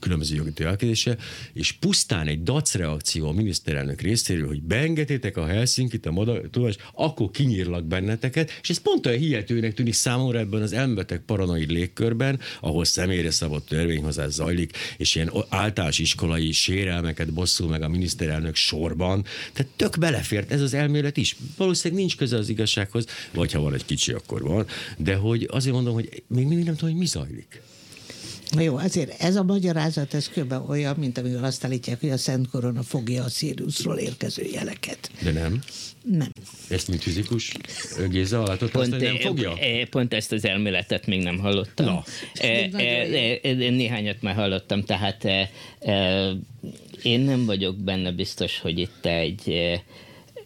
különböző 0.00 0.34
jogi 0.34 0.52
továbbképzése, 0.52 1.16
és 1.52 1.72
pusztán 1.72 2.26
egy 2.26 2.42
dac 2.42 2.74
reakció 2.74 3.28
a 3.28 3.32
miniszterelnök 3.32 4.00
részéről, 4.00 4.46
hogy 4.46 4.62
beengedétek 4.62 5.36
a 5.36 5.46
Helsinkit, 5.46 6.06
a 6.06 6.10
Magyar 6.10 6.40
Tudományos, 6.40 6.76
akkor 6.94 7.30
kinyír 7.30 7.66
írlak 7.78 7.84
benneteket, 7.84 8.50
és 8.62 8.70
ez 8.70 8.78
pont 8.78 9.06
olyan 9.06 9.18
hihetőnek 9.18 9.74
tűnik 9.74 9.94
számomra 9.94 10.38
ebben 10.38 10.62
az 10.62 10.72
elmbeteg 10.72 11.20
paranoid 11.26 11.70
légkörben, 11.70 12.40
ahol 12.60 12.84
személyre 12.84 13.30
szabott 13.30 13.66
törvényhozás 13.66 14.32
zajlik, 14.32 14.76
és 14.96 15.14
ilyen 15.14 15.32
általános 15.48 15.98
iskolai 15.98 16.52
sérelmeket 16.52 17.32
bosszul 17.32 17.68
meg 17.68 17.82
a 17.82 17.88
miniszterelnök 17.88 18.54
sorban. 18.54 19.24
Tehát 19.52 19.72
tök 19.76 19.98
belefért 19.98 20.52
ez 20.52 20.60
az 20.60 20.74
elmélet 20.74 21.16
is. 21.16 21.36
Valószínűleg 21.56 22.00
nincs 22.00 22.16
köze 22.16 22.36
az 22.36 22.48
igazsághoz, 22.48 23.04
vagy 23.32 23.52
ha 23.52 23.60
van 23.60 23.74
egy 23.74 23.84
kicsi, 23.84 24.12
akkor 24.12 24.42
van, 24.42 24.66
de 24.96 25.14
hogy 25.14 25.48
azért 25.50 25.74
mondom, 25.74 25.94
hogy 25.94 26.22
még 26.26 26.46
mindig 26.46 26.64
nem 26.64 26.74
tudom, 26.74 26.90
hogy 26.90 27.00
mi 27.00 27.06
zajlik. 27.06 27.62
Na 28.50 28.60
jó, 28.60 28.76
azért 28.76 29.20
ez 29.20 29.36
a 29.36 29.42
magyarázat, 29.42 30.14
ez 30.14 30.28
kb. 30.28 30.54
olyan, 30.68 30.96
mint 30.98 31.18
amikor 31.18 31.44
azt 31.44 31.64
állítják, 31.64 32.00
hogy 32.00 32.10
a 32.10 32.16
Szent 32.16 32.48
Korona 32.48 32.82
fogja 32.82 33.24
a 33.24 33.28
Siriusról 33.28 33.96
érkező 33.96 34.42
jeleket. 34.52 35.10
De 35.22 35.32
nem. 35.32 35.60
Nem. 36.10 36.32
Ezt 36.68 36.88
mint 36.88 37.02
fizikus 37.02 37.52
Géza 38.08 38.42
látott 38.42 38.70
pont, 38.70 38.84
azt, 38.84 38.92
hogy 38.94 39.02
nem 39.02 39.16
fogja? 39.16 39.58
Pont 39.90 40.14
ezt 40.14 40.32
az 40.32 40.44
elméletet 40.44 41.06
még 41.06 41.22
nem 41.22 41.38
hallottam. 41.38 41.86
Na. 41.86 42.04
E, 42.34 42.68
e, 42.72 43.38
e, 43.42 43.52
néhányat 43.52 44.22
már 44.22 44.34
hallottam, 44.34 44.84
tehát 44.84 45.24
e, 45.24 45.50
e, 45.80 46.30
én 47.02 47.20
nem 47.20 47.44
vagyok 47.44 47.76
benne 47.76 48.10
biztos, 48.10 48.58
hogy 48.58 48.78
itt 48.78 49.06
egy 49.06 49.50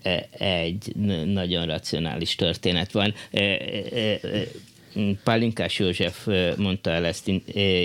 e, 0.03 0.29
egy 0.38 0.92
nagyon 1.27 1.66
racionális 1.66 2.35
történet 2.35 2.92
van. 2.92 3.14
Pálinkás 5.24 5.78
József 5.78 6.28
mondta 6.57 6.90
el 6.90 7.05
ezt 7.05 7.31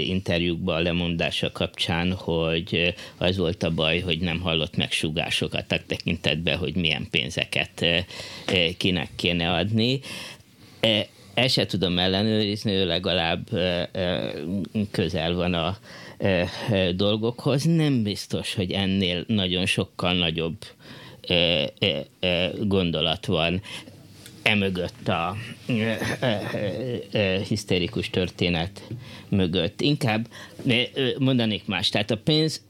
interjúkban 0.03 0.75
a 0.75 0.79
lemondása 0.79 1.51
kapcsán, 1.51 2.13
hogy 2.13 2.93
az 3.17 3.37
volt 3.37 3.63
a 3.63 3.71
baj, 3.71 3.99
hogy 3.99 4.19
nem 4.19 4.39
hallott 4.39 4.75
meg 4.75 4.91
sugásokat 4.91 5.71
a 5.71 5.79
tekintetben, 5.87 6.57
hogy 6.57 6.75
milyen 6.75 7.07
pénzeket 7.11 7.85
kinek 8.77 9.09
kéne 9.15 9.51
adni. 9.53 9.99
Ezt 11.33 11.53
se 11.53 11.65
tudom 11.65 11.99
ellenőrizni, 11.99 12.71
ő 12.71 12.85
legalább 12.85 13.47
közel 14.91 15.33
van 15.33 15.53
a 15.53 15.77
dolgokhoz. 16.95 17.63
Nem 17.63 18.03
biztos, 18.03 18.53
hogy 18.53 18.71
ennél 18.71 19.23
nagyon 19.27 19.65
sokkal 19.65 20.13
nagyobb 20.13 20.57
gondolat 22.63 23.25
van 23.25 23.61
emögött 24.47 25.07
a 25.07 25.35
hisztérikus 27.47 28.09
történet 28.09 28.81
mögött. 29.29 29.81
Inkább 29.81 30.27
mondanék 31.17 31.65
más. 31.65 31.89
Tehát 31.89 32.11
a 32.11 32.17
pénz 32.17 32.61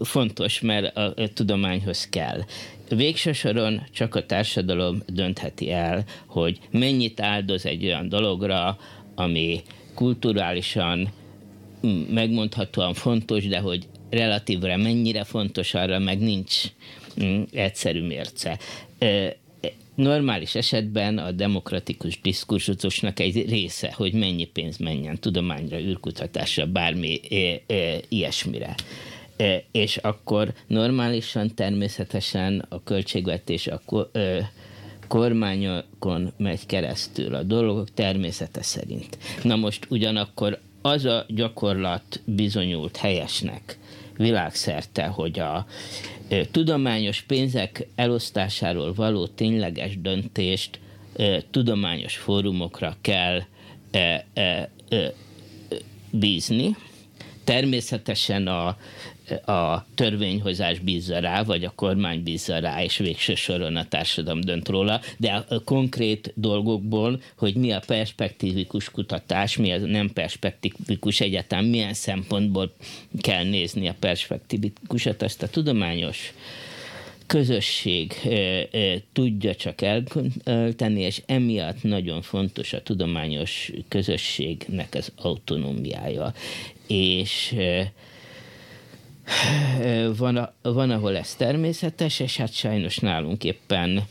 fontos, 0.00 0.60
mert 0.60 0.96
a 0.96 1.14
tudományhoz 1.34 2.08
kell. 2.08 2.44
Végső 2.88 3.32
soron 3.32 3.86
csak 3.92 4.14
a 4.14 4.26
társadalom 4.26 5.02
döntheti 5.06 5.70
el, 5.70 6.04
hogy 6.26 6.58
mennyit 6.70 7.20
áldoz 7.20 7.66
egy 7.66 7.84
olyan 7.84 8.08
dologra, 8.08 8.78
ami 9.14 9.62
kulturálisan 9.94 11.12
megmondhatóan 12.10 12.94
fontos, 12.94 13.46
de 13.46 13.58
hogy 13.58 13.86
relatívre 14.10 14.76
mennyire 14.76 15.24
fontos, 15.24 15.74
arra 15.74 15.98
meg 15.98 16.18
nincs 16.18 16.62
mm, 17.22 17.42
egyszerű 17.52 18.06
mérce 18.06 18.58
normális 20.02 20.54
esetben 20.54 21.18
a 21.18 21.30
demokratikus 21.30 22.20
diskurzusnak 22.20 23.20
egy 23.20 23.48
része, 23.48 23.92
hogy 23.96 24.12
mennyi 24.12 24.44
pénz 24.44 24.76
menjen 24.76 25.18
tudományra, 25.18 25.80
űrkutatásra, 25.80 26.66
bármi 26.66 27.20
e, 27.30 27.74
e, 27.74 28.00
ilyesmire. 28.08 28.74
E, 29.36 29.64
és 29.72 29.96
akkor 29.96 30.52
normálisan 30.66 31.54
természetesen 31.54 32.66
a 32.68 32.82
költségvetés 32.82 33.66
a 33.66 34.08
e, 34.12 34.50
kormányokon 35.08 36.32
megy 36.36 36.66
keresztül 36.66 37.34
a 37.34 37.42
dolgok 37.42 37.94
természete 37.94 38.62
szerint. 38.62 39.18
Na 39.42 39.56
most 39.56 39.86
ugyanakkor 39.88 40.58
az 40.82 41.04
a 41.04 41.24
gyakorlat 41.28 42.20
bizonyult 42.24 42.96
helyesnek 42.96 43.78
világszerte, 44.16 45.06
hogy 45.06 45.38
a 45.38 45.66
tudományos 46.50 47.20
pénzek 47.20 47.86
elosztásáról 47.94 48.92
való 48.94 49.26
tényleges 49.26 50.00
döntést 50.00 50.80
tudományos 51.50 52.16
fórumokra 52.16 52.96
kell 53.00 53.42
bízni. 56.10 56.76
Természetesen 57.44 58.46
a 58.46 58.76
a 59.44 59.86
törvényhozás 59.94 60.78
bízza 60.78 61.18
rá, 61.18 61.42
vagy 61.42 61.64
a 61.64 61.72
kormány 61.74 62.22
bízza 62.22 62.58
rá, 62.58 62.82
és 62.82 62.96
végső 62.96 63.34
soron 63.34 63.76
a 63.76 63.88
társadalom 63.88 64.40
dönt 64.40 64.68
róla, 64.68 65.00
de 65.16 65.44
a 65.48 65.60
konkrét 65.64 66.32
dolgokból, 66.34 67.20
hogy 67.36 67.54
mi 67.54 67.72
a 67.72 67.82
perspektívikus 67.86 68.90
kutatás, 68.90 69.56
mi 69.56 69.72
az 69.72 69.82
nem 69.82 70.12
perspektívikus 70.12 71.20
egyáltalán, 71.20 71.64
milyen 71.64 71.94
szempontból 71.94 72.72
kell 73.20 73.44
nézni 73.44 73.88
a 73.88 73.94
perspektívikusat, 73.98 75.22
azt 75.22 75.42
a 75.42 75.48
tudományos 75.48 76.32
közösség 77.26 78.12
tudja 79.12 79.54
csak 79.54 79.82
eltenni, 79.82 81.00
és 81.00 81.22
emiatt 81.26 81.82
nagyon 81.82 82.22
fontos 82.22 82.72
a 82.72 82.82
tudományos 82.82 83.72
közösségnek 83.88 84.94
az 84.94 85.12
autonómiája. 85.16 86.34
És 86.86 87.52
e, 87.58 87.92
van, 90.16 90.52
van, 90.62 90.90
ahol 90.90 91.16
ez 91.16 91.34
természetes, 91.34 92.20
és 92.20 92.36
hát 92.36 92.52
sajnos 92.52 92.98
nálunk 92.98 93.44
éppen 93.44 94.02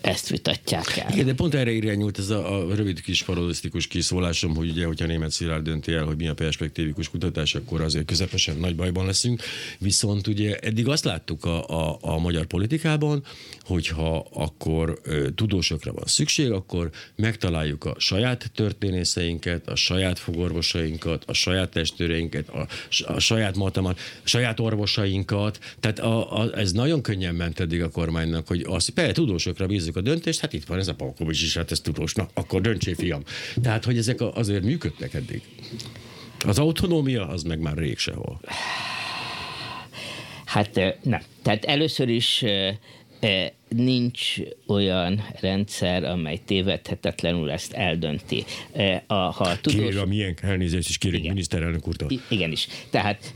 ezt 0.00 0.28
vitatják 0.28 0.96
el. 0.96 1.12
Igen, 1.12 1.26
de 1.26 1.34
pont 1.34 1.54
erre 1.54 1.70
irányult 1.70 2.18
ez 2.18 2.30
a, 2.30 2.68
a 2.68 2.74
rövid 2.74 3.00
kis 3.00 3.22
parodisztikus 3.22 3.86
kiszólásom, 3.86 4.54
hogy 4.54 4.70
ugye, 4.70 4.86
hogyha 4.86 5.06
német 5.06 5.30
Szilárd 5.30 5.64
dönti 5.64 5.92
el, 5.92 6.04
hogy 6.04 6.16
mi 6.16 6.28
a 6.28 6.34
perspektívikus 6.34 7.10
kutatás, 7.10 7.54
akkor 7.54 7.80
azért 7.80 8.06
közepesen 8.06 8.56
nagy 8.56 8.76
bajban 8.76 9.06
leszünk. 9.06 9.42
Viszont 9.78 10.26
ugye 10.26 10.56
eddig 10.56 10.88
azt 10.88 11.04
láttuk 11.04 11.44
a, 11.44 11.68
a, 11.68 11.98
a 12.00 12.18
magyar 12.18 12.46
politikában, 12.46 13.24
hogyha 13.62 14.26
akkor 14.32 14.98
ö, 15.02 15.30
tudósokra 15.30 15.92
van 15.92 16.04
szükség, 16.06 16.50
akkor 16.50 16.90
megtaláljuk 17.16 17.84
a 17.84 17.94
saját 17.98 18.50
történészeinket, 18.54 19.68
a 19.68 19.74
saját 19.74 20.18
fogorvosainkat, 20.18 21.24
a 21.26 21.32
saját 21.32 21.70
testőreinket, 21.70 22.48
a, 22.48 22.66
a 23.06 23.18
saját 23.18 23.56
matemat, 23.56 23.98
a 24.24 24.28
saját 24.28 24.60
orvosainkat. 24.60 25.58
Tehát 25.80 25.98
a, 25.98 26.40
a, 26.40 26.58
ez 26.58 26.72
nagyon 26.72 27.02
könnyen 27.02 27.34
ment 27.34 27.60
eddig 27.60 27.82
a 27.82 27.88
kormánynak, 27.88 28.46
hogy 28.46 28.64
azt, 28.68 28.90
persze 28.90 29.12
tudósokra 29.12 29.66
bízzuk 29.66 29.96
a 29.98 30.00
döntést, 30.00 30.40
hát 30.40 30.52
itt 30.52 30.64
van 30.64 30.78
ez 30.78 30.88
a 30.88 30.94
Palkovics 30.94 31.42
is, 31.42 31.56
hát 31.56 31.70
ez 31.70 31.80
tudós, 31.80 32.14
na, 32.14 32.28
akkor 32.34 32.60
döntsé, 32.60 32.92
fiam. 32.92 33.22
Tehát, 33.62 33.84
hogy 33.84 33.98
ezek 33.98 34.20
azért 34.20 34.62
működtek 34.62 35.14
eddig. 35.14 35.42
Az 36.46 36.58
autonómia 36.58 37.28
az 37.28 37.42
meg 37.42 37.60
már 37.60 37.76
rég 37.76 37.98
sehol. 37.98 38.40
Hát 40.44 40.80
nem. 41.02 41.22
Tehát 41.42 41.64
először 41.64 42.08
is 42.08 42.44
nincs 43.68 44.34
olyan 44.66 45.24
rendszer, 45.40 46.04
amely 46.04 46.40
tévedhetetlenül 46.46 47.50
ezt 47.50 47.72
eldönti. 47.72 48.44
A, 49.06 49.14
ha 49.14 49.44
a 49.44 49.60
tudós... 49.60 49.80
Kérem, 49.80 50.08
milyen 50.08 50.36
elnézést 50.42 50.88
is 50.88 50.98
kérünk 50.98 51.24
miniszterelnök 51.24 51.88
úrtól. 51.88 52.10
igenis. 52.28 52.68
Tehát 52.90 53.34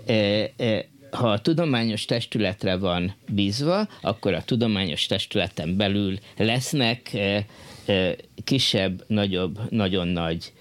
ha 1.13 1.31
a 1.31 1.41
tudományos 1.41 2.05
testületre 2.05 2.77
van 2.77 3.15
bízva, 3.29 3.89
akkor 4.01 4.35
a 4.35 4.45
tudományos 4.45 5.07
testületen 5.07 5.77
belül 5.77 6.19
lesznek 6.37 7.17
kisebb, 8.45 9.05
nagyobb, 9.07 9.59
nagyon 9.71 10.09
nagy 10.09 10.53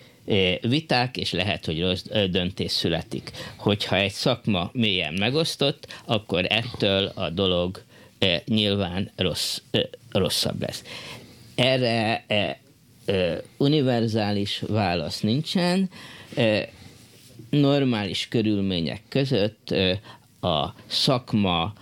viták, 0.62 1.18
és 1.18 1.32
lehet, 1.32 1.66
hogy 1.66 1.82
rossz 1.82 2.06
döntés 2.30 2.72
születik. 2.72 3.32
Hogyha 3.56 3.96
egy 3.96 4.12
szakma 4.12 4.70
mélyen 4.74 5.14
megosztott, 5.14 5.88
akkor 6.06 6.46
ettől 6.50 7.12
a 7.16 7.30
dolog 7.30 7.84
nyilván 8.46 9.12
rossz, 9.16 9.62
rosszabb 10.12 10.62
lesz. 10.62 10.84
Erre 11.56 12.26
univerzális 13.58 14.64
válasz 14.68 15.20
nincsen. 15.20 15.90
Normális 17.50 18.28
körülmények 18.28 19.02
között 19.10 19.76
a 20.42 20.74
szakma 20.88 21.74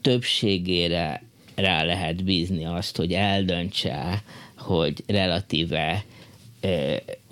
többségére 0.00 1.22
rá 1.54 1.84
lehet 1.84 2.24
bízni 2.24 2.64
azt, 2.64 2.96
hogy 2.96 3.12
eldöntse, 3.12 4.22
hogy 4.56 5.02
relatíve 5.06 6.04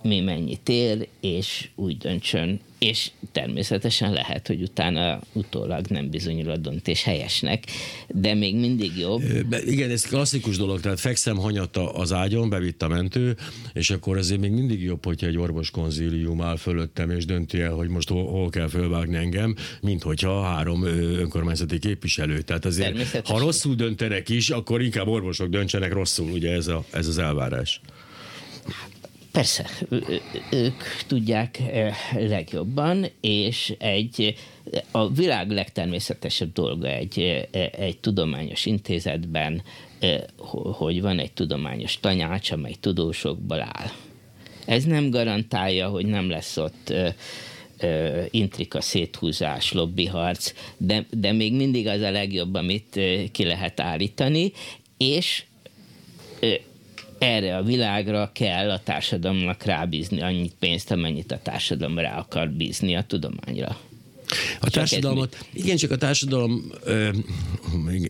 mi 0.02 0.20
mennyit 0.20 0.68
ér, 0.68 1.08
és 1.20 1.68
úgy 1.74 1.98
döntsön, 1.98 2.60
és 2.78 3.10
természetesen 3.32 4.12
lehet, 4.12 4.46
hogy 4.46 4.62
utána 4.62 5.20
utólag 5.32 5.86
nem 5.86 6.10
bizonyul 6.10 6.50
a 6.50 6.56
döntés 6.56 7.02
helyesnek, 7.02 7.64
de 8.08 8.34
még 8.34 8.56
mindig 8.56 8.98
jobb. 8.98 9.22
Be, 9.48 9.62
igen, 9.62 9.90
ez 9.90 10.06
klasszikus 10.06 10.56
dolog, 10.56 10.80
tehát 10.80 11.00
fekszem 11.00 11.36
hanyatta 11.36 11.92
az 11.92 12.12
ágyon, 12.12 12.48
bevitt 12.48 12.82
a 12.82 12.88
mentő, 12.88 13.36
és 13.72 13.90
akkor 13.90 14.16
azért 14.16 14.40
még 14.40 14.50
mindig 14.50 14.82
jobb, 14.82 15.04
hogyha 15.04 15.26
egy 15.26 15.38
orvos 15.38 15.70
konzílium 15.70 16.42
áll 16.42 16.56
fölöttem, 16.56 17.10
és 17.10 17.24
dönti 17.24 17.60
el, 17.60 17.72
hogy 17.72 17.88
most 17.88 18.08
hol, 18.08 18.30
hol 18.30 18.50
kell 18.50 18.68
fölvágni 18.68 19.16
engem, 19.16 19.54
mint 19.80 20.02
hogyha 20.02 20.42
három 20.42 20.84
önkormányzati 20.84 21.78
képviselő. 21.78 22.40
Tehát 22.40 22.64
azért, 22.64 23.26
ha 23.28 23.38
rosszul 23.38 23.74
döntenek 23.74 24.28
is, 24.28 24.50
akkor 24.50 24.82
inkább 24.82 25.08
orvosok 25.08 25.48
döntsenek 25.48 25.92
rosszul, 25.92 26.30
ugye 26.30 26.52
ez, 26.52 26.66
a, 26.66 26.84
ez 26.90 27.06
az 27.06 27.18
elvárás. 27.18 27.80
Persze, 29.36 29.70
ők 30.50 30.82
tudják 31.06 31.62
legjobban, 32.14 33.06
és 33.20 33.74
egy 33.78 34.34
a 34.90 35.08
világ 35.08 35.50
legtermészetesebb 35.50 36.52
dolga 36.52 36.88
egy, 36.88 37.48
egy 37.78 37.98
tudományos 37.98 38.66
intézetben, 38.66 39.62
hogy 40.72 41.00
van 41.00 41.18
egy 41.18 41.32
tudományos 41.32 42.00
tanács, 42.00 42.50
amely 42.50 42.74
tudósokból 42.80 43.60
áll. 43.60 43.90
Ez 44.66 44.84
nem 44.84 45.10
garantálja, 45.10 45.88
hogy 45.88 46.06
nem 46.06 46.30
lesz 46.30 46.56
ott 46.56 46.92
intrika, 48.30 48.80
széthúzás, 48.80 49.72
lobbyharc, 49.72 50.52
de, 50.76 51.06
de 51.10 51.32
még 51.32 51.52
mindig 51.52 51.86
az 51.86 52.00
a 52.00 52.10
legjobb, 52.10 52.54
amit 52.54 53.00
ki 53.32 53.44
lehet 53.44 53.80
állítani, 53.80 54.52
és 54.96 55.44
erre 57.18 57.56
a 57.56 57.62
világra 57.62 58.30
kell 58.32 58.70
a 58.70 58.78
társadalomnak 58.78 59.62
rábízni 59.62 60.20
annyit 60.20 60.54
pénzt, 60.58 60.90
amennyit 60.90 61.32
a 61.32 61.38
társadalom 61.42 61.98
rá 61.98 62.18
akar 62.18 62.48
bízni 62.48 62.96
a 62.96 63.02
tudományra. 63.02 63.76
A 64.60 64.70
társadalmat, 64.70 65.46
igen, 65.52 65.76
csak 65.76 65.90
a 65.90 65.96
társadalom, 65.96 66.72
ö, 66.84 67.08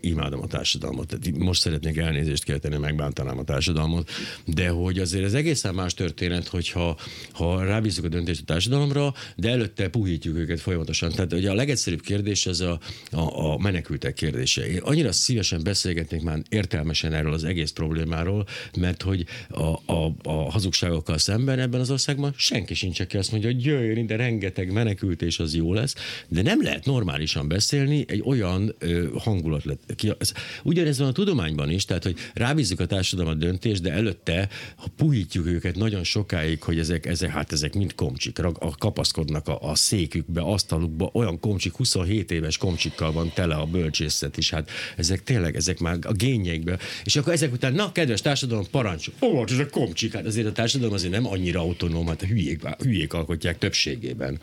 imádom 0.00 0.40
a 0.40 0.46
társadalmat, 0.46 1.18
most 1.38 1.60
szeretnék 1.60 1.96
elnézést 1.96 2.44
kérteni, 2.44 2.76
megbántanám 2.76 3.38
a 3.38 3.44
társadalmat, 3.44 4.10
de 4.44 4.68
hogy 4.68 4.98
azért 4.98 5.24
ez 5.24 5.34
egészen 5.34 5.74
más 5.74 5.94
történet, 5.94 6.48
hogyha 6.48 6.98
ha 7.32 7.64
rábízunk 7.64 8.06
a 8.06 8.10
döntést 8.10 8.40
a 8.40 8.44
társadalomra, 8.44 9.14
de 9.36 9.50
előtte 9.50 9.88
puhítjuk 9.88 10.36
őket 10.36 10.60
folyamatosan. 10.60 11.10
Tehát 11.10 11.32
ugye 11.32 11.50
a 11.50 11.54
legegyszerűbb 11.54 12.00
kérdés 12.00 12.46
ez 12.46 12.60
a, 12.60 12.80
a, 13.10 13.52
a 13.52 13.58
menekültek 13.58 14.14
kérdése. 14.14 14.66
Én 14.66 14.78
annyira 14.78 15.12
szívesen 15.12 15.62
beszélgetnék 15.62 16.22
már 16.22 16.42
értelmesen 16.48 17.12
erről 17.12 17.32
az 17.32 17.44
egész 17.44 17.70
problémáról, 17.70 18.46
mert 18.78 19.02
hogy 19.02 19.24
a, 19.48 19.92
a, 19.92 20.14
a 20.22 20.50
hazugságokkal 20.50 21.18
szemben 21.18 21.58
ebben 21.58 21.80
az 21.80 21.90
országban 21.90 22.34
senki 22.36 22.74
sincs, 22.74 23.00
aki 23.00 23.16
azt 23.16 23.30
mondja, 23.30 23.50
hogy 23.50 23.64
jöjjön 23.64 23.96
ide 23.96 24.16
rengeteg 24.16 24.72
menekült, 24.72 25.22
és 25.22 25.38
az 25.38 25.54
jó 25.54 25.74
lesz 25.74 25.94
de 26.28 26.42
nem 26.42 26.62
lehet 26.62 26.84
normálisan 26.84 27.48
beszélni, 27.48 28.04
egy 28.08 28.22
olyan 28.24 28.74
ö, 28.78 29.08
hangulat 29.18 29.64
lett 29.64 29.94
ki. 29.96 30.12
Ez, 30.18 30.32
ugyanez 30.62 30.98
van 30.98 31.08
a 31.08 31.12
tudományban 31.12 31.70
is, 31.70 31.84
tehát 31.84 32.02
hogy 32.02 32.16
rábízzuk 32.34 32.80
a 32.80 32.86
társadalom 32.86 33.30
a 33.32 33.34
döntést, 33.34 33.82
de 33.82 33.92
előtte 33.92 34.48
ha 34.76 34.86
puhítjuk 34.96 35.46
őket 35.46 35.76
nagyon 35.76 36.04
sokáig, 36.04 36.62
hogy 36.62 36.78
ezek, 36.78 37.06
ezek 37.06 37.30
hát 37.30 37.52
ezek 37.52 37.74
mind 37.74 37.94
komcsik, 37.94 38.38
rag, 38.38 38.56
a, 38.60 38.76
kapaszkodnak 38.76 39.48
a, 39.48 39.58
a 39.60 39.74
székükbe, 39.74 40.40
asztalukba, 40.40 41.10
olyan 41.12 41.40
komcsik, 41.40 41.76
27 41.76 42.30
éves 42.30 42.56
komcsikkal 42.56 43.12
van 43.12 43.32
tele 43.34 43.54
a 43.54 43.64
bölcsészet 43.64 44.36
is, 44.36 44.50
hát 44.50 44.70
ezek 44.96 45.22
tényleg, 45.22 45.56
ezek 45.56 45.78
már 45.78 45.98
a 46.02 46.12
génjeikbe, 46.12 46.78
és 47.04 47.16
akkor 47.16 47.32
ezek 47.32 47.52
után, 47.52 47.72
na, 47.72 47.92
kedves 47.92 48.20
társadalom, 48.20 48.64
parancs, 48.70 49.08
ó, 49.20 49.38
hát 49.38 49.50
ezek 49.50 49.70
komcsik, 49.70 50.12
hát 50.12 50.26
azért 50.26 50.46
a 50.46 50.52
társadalom 50.52 50.94
azért 50.94 51.12
nem 51.12 51.26
annyira 51.26 51.60
autonóm, 51.60 52.06
hát 52.06 52.22
a 52.22 52.26
hülyék, 52.26 52.62
hülyék 52.78 53.12
alkotják 53.12 53.58
többségében. 53.58 54.38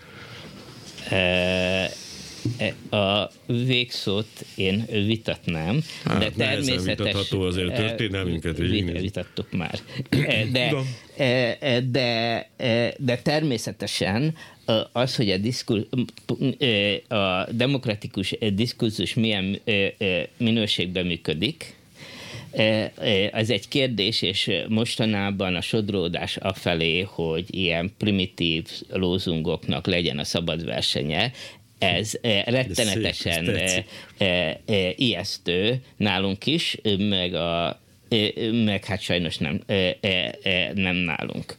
A 2.89 3.29
végszót 3.45 4.45
én 4.55 4.85
vitatnám, 5.05 5.83
hát, 6.05 6.19
de 6.19 6.29
természetesen... 6.29 7.39
azért 7.39 7.75
történelmünket 7.75 8.57
vit, 8.57 8.99
Vitattuk 8.99 9.51
már. 9.51 9.79
De, 10.51 10.85
de, 11.91 12.49
de 12.97 13.17
természetesen 13.17 14.35
az, 14.91 15.15
hogy 15.15 15.29
a, 15.29 15.37
diszkur, 15.37 15.87
a 17.07 17.45
demokratikus 17.51 18.35
diskurzus 18.53 19.13
milyen 19.13 19.59
minőségben 20.37 21.05
működik, 21.05 21.75
ez 23.31 23.49
egy 23.49 23.67
kérdés, 23.67 24.21
és 24.21 24.51
mostanában 24.67 25.55
a 25.55 25.61
sodródás 25.61 26.37
afelé, 26.37 27.01
hogy 27.01 27.55
ilyen 27.55 27.93
primitív 27.97 28.67
lózungoknak 28.89 29.87
legyen 29.87 30.19
a 30.19 30.23
szabad 30.23 30.65
versenye, 30.65 31.31
ez 31.79 32.11
rettenetesen 32.45 33.45
szép, 33.45 33.85
ez 34.17 34.55
ijesztő 34.95 35.81
nálunk 35.97 36.45
is, 36.45 36.77
meg 36.97 37.33
a 37.33 37.81
meg 38.65 38.85
hát 38.85 39.01
sajnos 39.01 39.37
nem, 39.37 39.61
nem 40.73 40.95
nálunk. 40.95 41.55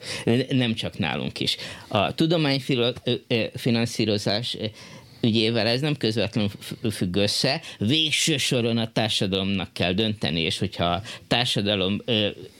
Nem 0.50 0.74
csak 0.74 0.98
nálunk 0.98 1.40
is. 1.40 1.56
A 1.88 2.14
tudományfinanszírozás 2.14 4.56
ügyével 5.24 5.66
ez 5.66 5.80
nem 5.80 5.96
közvetlenül 5.96 6.50
függ 6.90 7.16
össze. 7.16 7.60
Végső 7.78 8.36
soron 8.36 8.78
a 8.78 8.92
társadalomnak 8.92 9.72
kell 9.72 9.92
dönteni, 9.92 10.40
és 10.40 10.58
hogyha 10.58 10.84
a 10.84 11.02
társadalom 11.28 12.02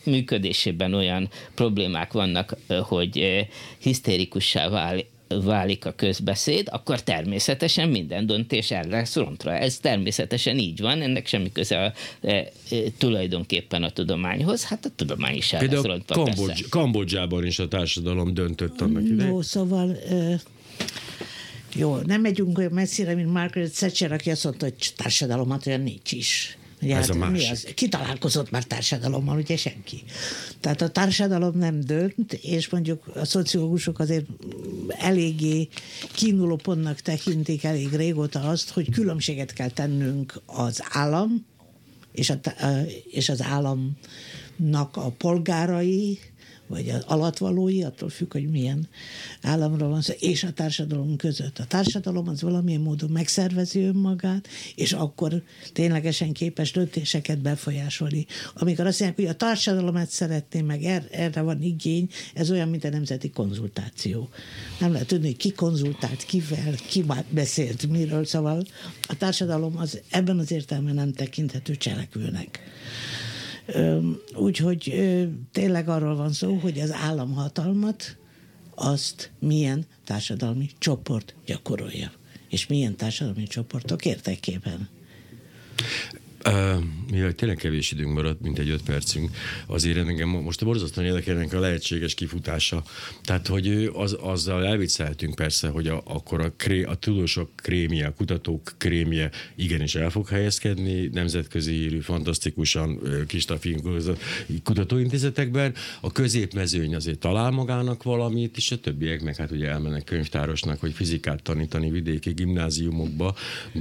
működésében 0.04 0.94
olyan 0.94 1.28
problémák 1.54 2.12
vannak, 2.12 2.56
hogy 2.88 3.46
hisztérikussá 3.78 4.68
válik, 4.68 5.06
válik 5.42 5.84
a 5.84 5.92
közbeszéd, 5.92 6.68
akkor 6.70 7.02
természetesen 7.02 7.88
minden 7.88 8.26
döntés 8.26 8.70
el 8.70 8.84
lesz 8.88 9.14
rontra. 9.14 9.52
Ez 9.52 9.78
természetesen 9.78 10.58
így 10.58 10.80
van, 10.80 11.02
ennek 11.02 11.26
semmi 11.26 11.52
köze 11.52 11.84
a, 11.84 11.92
e, 12.26 12.32
e, 12.32 12.50
tulajdonképpen 12.98 13.82
a 13.82 13.90
tudományhoz, 13.90 14.64
hát 14.64 14.84
a 14.84 14.88
tudomány 14.96 15.36
is 15.36 15.52
el 15.52 15.58
Például 15.58 15.82
lesz 15.82 15.90
rontva. 15.90 16.14
Kambodzs, 16.14 16.68
Kambodzsában 16.68 17.46
is 17.46 17.58
a 17.58 17.68
társadalom 17.68 18.34
döntött 18.34 18.80
annak 18.80 19.02
idején. 19.02 19.32
Jó, 19.32 19.42
szóval... 19.42 19.96
E, 19.96 20.40
jó, 21.74 21.96
nem 21.96 22.20
megyünk 22.20 22.58
olyan 22.58 22.72
messzire, 22.72 23.14
mint 23.14 23.32
Margaret 23.32 23.72
Thatcher, 23.72 24.12
aki 24.12 24.30
azt 24.30 24.44
mondta, 24.44 24.64
hogy 24.64 24.92
társadalomat 24.96 25.66
olyan 25.66 25.80
nincs 25.80 26.12
is. 26.12 26.58
Ugye, 26.82 26.96
Ez 26.96 27.06
hát, 27.06 27.16
a 27.16 27.18
másik. 27.18 27.36
Mi 27.36 27.50
az? 27.50 27.66
Ki 27.74 27.88
találkozott 27.88 28.50
már 28.50 28.64
társadalommal? 28.64 29.38
Ugye 29.38 29.56
senki. 29.56 30.02
Tehát 30.60 30.82
a 30.82 30.88
társadalom 30.88 31.58
nem 31.58 31.80
dönt, 31.80 32.32
és 32.32 32.68
mondjuk 32.68 33.06
a 33.14 33.24
szociológusok 33.24 33.98
azért 33.98 34.26
eléggé 34.88 35.68
kínuló 36.12 36.56
pontnak 36.56 37.00
tekintik 37.00 37.64
elég 37.64 37.92
régóta 37.92 38.40
azt, 38.40 38.70
hogy 38.70 38.90
különbséget 38.90 39.52
kell 39.52 39.70
tennünk 39.70 40.40
az 40.46 40.82
állam 40.88 41.46
és, 42.12 42.30
a, 42.30 42.38
és 43.10 43.28
az 43.28 43.42
államnak 43.42 44.96
a 44.96 45.10
polgárai, 45.10 46.18
vagy 46.66 46.88
az 46.88 47.02
alatvalói, 47.06 47.82
attól 47.82 48.08
függ, 48.08 48.32
hogy 48.32 48.50
milyen 48.50 48.88
államról 49.42 49.88
van 49.88 50.02
szó, 50.02 50.12
és 50.18 50.44
a 50.44 50.52
társadalom 50.52 51.16
között. 51.16 51.58
A 51.58 51.64
társadalom 51.64 52.28
az 52.28 52.42
valamilyen 52.42 52.80
módon 52.80 53.10
megszervezi 53.10 53.82
önmagát, 53.82 54.48
és 54.74 54.92
akkor 54.92 55.42
ténylegesen 55.72 56.32
képes 56.32 56.72
döntéseket 56.72 57.38
befolyásolni. 57.38 58.26
Amikor 58.54 58.86
azt 58.86 59.00
mondják, 59.00 59.20
hogy 59.20 59.34
a 59.34 59.38
társadalomat 59.38 60.08
szeretném, 60.08 60.66
meg 60.66 60.82
er, 60.82 61.08
erre 61.10 61.40
van 61.40 61.62
igény, 61.62 62.08
ez 62.34 62.50
olyan, 62.50 62.68
mint 62.68 62.84
a 62.84 62.88
nemzeti 62.88 63.30
konzultáció. 63.30 64.28
Nem 64.80 64.92
lehet 64.92 65.06
tudni, 65.06 65.26
hogy 65.26 65.36
ki 65.36 65.52
konzultált, 65.52 66.24
kivel, 66.24 66.74
ki 66.88 67.04
beszélt, 67.30 67.86
miről, 67.88 68.24
szóval 68.24 68.64
a 69.08 69.16
társadalom 69.16 69.76
az 69.76 70.00
ebben 70.10 70.38
az 70.38 70.50
értelemben 70.50 70.94
nem 70.94 71.12
tekinthető 71.12 71.76
cselekvőnek. 71.76 72.60
Úgyhogy 74.36 75.04
tényleg 75.52 75.88
arról 75.88 76.16
van 76.16 76.32
szó, 76.32 76.54
hogy 76.54 76.78
az 76.80 76.92
államhatalmat 76.92 78.16
azt 78.74 79.30
milyen 79.38 79.86
társadalmi 80.04 80.70
csoport 80.78 81.34
gyakorolja, 81.46 82.12
és 82.48 82.66
milyen 82.66 82.96
társadalmi 82.96 83.46
csoportok 83.46 84.04
érdekében. 84.04 84.88
Mivel 87.10 87.32
tényleg 87.32 87.56
kevés 87.56 87.92
időnk 87.92 88.14
maradt, 88.14 88.40
mint 88.40 88.58
egy 88.58 88.68
öt 88.68 88.82
percünk, 88.82 89.30
azért 89.66 89.96
engem 89.96 90.28
most 90.28 90.62
a 90.62 90.64
borzasztóan 90.64 91.06
érdekelnek 91.06 91.52
a 91.52 91.60
lehetséges 91.60 92.14
kifutása. 92.14 92.82
Tehát, 93.22 93.46
hogy 93.46 93.90
az, 93.94 94.16
azzal 94.20 94.64
elviccelhetünk 94.64 95.34
persze, 95.34 95.68
hogy 95.68 95.88
a, 95.88 96.02
akkor 96.04 96.40
a, 96.40 96.52
kré, 96.56 96.82
a 96.82 96.94
tudósok 96.94 97.50
krémje, 97.56 98.06
a 98.06 98.14
kutatók 98.14 98.74
krémje 98.78 99.30
igenis 99.54 99.94
el 99.94 100.10
fog 100.10 100.28
helyezkedni 100.28 101.06
nemzetközi 101.12 101.72
hírű, 101.72 102.00
fantasztikusan 102.00 103.00
kis 103.26 103.44
kutatóintézetekben. 104.62 105.74
A 106.00 106.12
középmezőny 106.12 106.94
azért 106.94 107.18
talál 107.18 107.50
magának 107.50 108.02
valamit, 108.02 108.56
és 108.56 108.70
a 108.70 108.80
többiek 108.80 109.22
meg 109.22 109.36
hát 109.36 109.50
ugye 109.50 109.68
elmennek 109.68 110.04
könyvtárosnak, 110.04 110.80
hogy 110.80 110.92
fizikát 110.92 111.42
tanítani 111.42 111.90
vidéki 111.90 112.32
gimnáziumokba, 112.32 113.34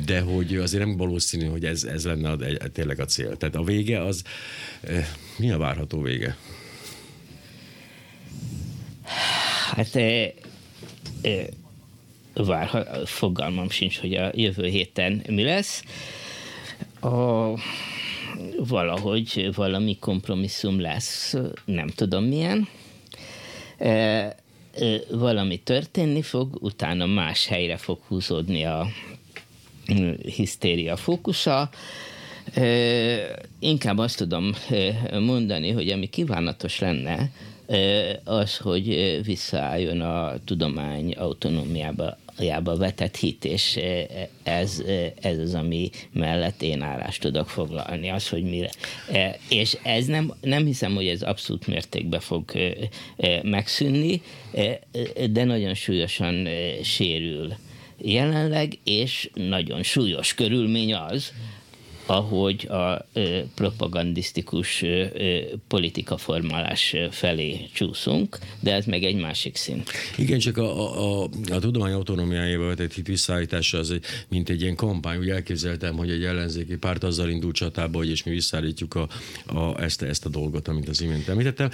de 0.06 0.20
hogy 0.22 0.56
azért 0.56 0.86
nem 0.86 0.98
valószínű, 0.98 1.46
hogy 1.46 1.66
ez, 1.66 1.84
ez 1.84 2.06
lenne 2.06 2.36
egy, 2.46 2.53
tényleg 2.74 3.00
a 3.00 3.06
cél. 3.06 3.38
Tehát 3.38 3.56
a 3.56 3.64
vége 3.64 4.04
az, 4.04 4.24
eh, 4.82 5.08
mi 5.38 5.52
a 5.52 5.58
várható 5.58 6.02
vége? 6.02 6.38
Hát 9.76 9.96
eh, 9.96 10.32
eh, 11.22 11.46
várha, 12.34 13.06
fogalmam 13.06 13.70
sincs, 13.70 14.00
hogy 14.00 14.14
a 14.14 14.32
jövő 14.34 14.68
héten 14.68 15.24
mi 15.28 15.44
lesz. 15.44 15.84
A, 17.00 17.48
valahogy 18.58 19.50
valami 19.56 19.98
kompromisszum 20.00 20.80
lesz, 20.80 21.36
nem 21.66 21.88
tudom 21.88 22.24
milyen. 22.24 22.68
E, 23.78 24.36
valami 25.10 25.60
történni 25.60 26.22
fog, 26.22 26.58
utána 26.62 27.06
más 27.06 27.46
helyre 27.46 27.78
fog 27.78 28.00
húzódni 28.08 28.66
a 28.66 28.88
hisztéria 30.26 30.96
fókusza, 30.96 31.70
Inkább 33.60 33.98
azt 33.98 34.18
tudom 34.18 34.52
mondani, 35.20 35.72
hogy 35.72 35.90
ami 35.90 36.10
kívánatos 36.10 36.80
lenne, 36.80 37.32
az, 38.24 38.58
hogy 38.58 39.20
visszaálljon 39.26 40.02
a 40.02 40.34
tudomány 40.46 41.12
autonómiába 41.12 42.18
jába 42.40 42.78
vetett 42.78 43.16
hit, 43.16 43.46
és 43.46 43.80
ez, 44.44 44.84
ez 45.22 45.38
az, 45.38 45.54
ami 45.54 45.90
mellett 46.12 46.62
én 46.62 46.82
állást 46.82 47.22
tudok 47.22 47.50
foglalni, 47.50 48.10
az, 48.10 48.30
hogy 48.30 48.44
mire. 48.44 48.70
És 49.50 49.78
ez 49.84 50.06
nem, 50.06 50.34
nem 50.42 50.66
hiszem, 50.66 50.96
hogy 50.96 51.08
ez 51.08 51.22
abszolút 51.22 51.68
mértékben 51.68 52.20
fog 52.20 52.52
megszűnni, 53.44 54.22
de 55.32 55.44
nagyon 55.44 55.74
súlyosan 55.74 56.48
sérül 56.84 57.54
jelenleg, 57.98 58.78
és 58.84 59.30
nagyon 59.34 59.84
súlyos 59.84 60.34
körülmény 60.34 60.94
az, 60.94 61.34
ahogy 62.06 62.68
a 62.68 63.06
ö, 63.14 63.40
propagandisztikus 63.56 64.82
ö, 64.82 65.06
politikaformálás 65.68 66.96
felé 67.12 67.70
csúszunk, 67.74 68.38
de 68.60 68.74
ez 68.74 68.86
meg 68.86 69.04
egy 69.04 69.16
másik 69.16 69.56
szint. 69.56 69.90
Igen, 70.18 70.40
csak 70.40 70.58
a, 70.58 70.64
a, 70.64 71.24
a, 71.24 71.30
a 71.52 71.60
tudomány 71.60 71.94
autonómiájába 71.94 72.66
vetett 72.68 72.94
hit 72.94 73.08
visszaállítása 73.08 73.78
az 73.78 73.92
egy, 73.92 74.06
mint 74.30 74.50
egy 74.50 74.62
ilyen 74.62 74.76
kampány. 74.76 75.18
Úgy 75.18 75.30
elképzeltem, 75.30 75.96
hogy 75.96 76.10
egy 76.10 76.24
ellenzéki 76.24 76.78
párt 76.78 77.04
azzal 77.04 77.30
indult 77.30 77.56
csatába, 77.56 77.98
hogy 77.98 78.10
és 78.10 78.24
mi 78.24 78.32
visszaállítjuk 78.32 78.96
a, 78.96 79.08
a, 79.46 79.82
ezt, 79.82 80.02
ezt 80.02 80.26
a 80.26 80.30
dolgot, 80.30 80.68
amit 80.68 80.90
az 80.90 81.02
imént 81.02 81.28
említettem 81.28 81.70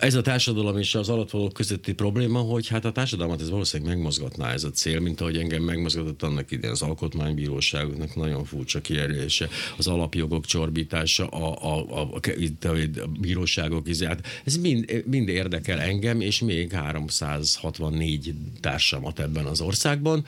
ez 0.00 0.14
a 0.14 0.20
társadalom 0.20 0.78
és 0.78 0.94
az 0.94 1.08
alatvalók 1.08 1.52
közötti 1.52 1.92
probléma, 1.92 2.38
hogy 2.38 2.68
hát 2.68 2.84
a 2.84 2.92
társadalmat 2.92 3.40
ez 3.40 3.50
valószínűleg 3.50 3.94
megmozgatná 3.94 4.52
ez 4.52 4.64
a 4.64 4.70
cél, 4.70 5.00
mint 5.00 5.20
ahogy 5.20 5.36
engem 5.36 5.62
megmozgatott 5.62 6.22
annak 6.22 6.50
idején 6.50 6.74
az 6.74 6.82
alkotmánybíróságoknak 6.82 8.16
nagyon 8.16 8.44
furcsa 8.44 8.80
kijelölése, 8.80 9.48
az 9.76 9.86
alapjogok 9.86 10.44
csorbítása, 10.44 11.26
a, 11.26 11.74
a, 11.74 12.00
a, 12.00 12.08
a, 12.14 12.68
a 13.02 13.06
bíróságok, 13.20 13.88
hát 14.04 14.26
ez 14.44 14.56
mind, 14.56 15.02
mind 15.06 15.28
érdekel 15.28 15.80
engem, 15.80 16.20
és 16.20 16.40
még 16.40 16.72
364 16.72 18.34
társamat 18.60 19.20
ebben 19.20 19.44
az 19.44 19.60
országban. 19.60 20.24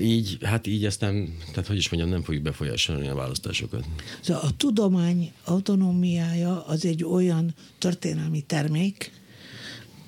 Így, 0.00 0.38
hát 0.42 0.66
így 0.66 0.84
ezt 0.84 1.00
nem, 1.00 1.38
tehát 1.50 1.66
hogy 1.66 1.76
is 1.76 1.88
mondjam, 1.88 2.12
nem 2.12 2.22
fogjuk 2.22 2.42
befolyásolni 2.42 3.08
a 3.08 3.14
választásokat. 3.14 3.84
Szóval 4.20 4.42
a 4.42 4.56
tudomány 4.56 5.32
autonómiája 5.44 6.66
az 6.66 6.84
egy 6.84 7.04
olyan 7.04 7.54
történelmi 7.78 8.40
termék, 8.40 9.12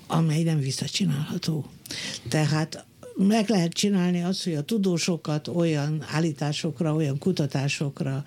amely 0.07 0.43
nem 0.43 0.59
visszacsinálható. 0.59 1.65
Tehát 2.29 2.85
meg 3.17 3.49
lehet 3.49 3.73
csinálni 3.73 4.23
azt, 4.23 4.43
hogy 4.43 4.53
a 4.53 4.63
tudósokat 4.63 5.47
olyan 5.47 6.03
állításokra, 6.11 6.93
olyan 6.93 7.17
kutatásokra, 7.17 8.23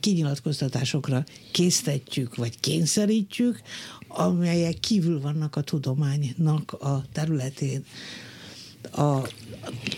kinyilatkoztatásokra 0.00 1.24
késztetjük, 1.52 2.36
vagy 2.36 2.60
kényszerítjük, 2.60 3.62
amelyek 4.08 4.80
kívül 4.80 5.20
vannak 5.20 5.56
a 5.56 5.60
tudománynak 5.60 6.72
a 6.72 7.04
területén. 7.12 7.84
A 8.92 9.28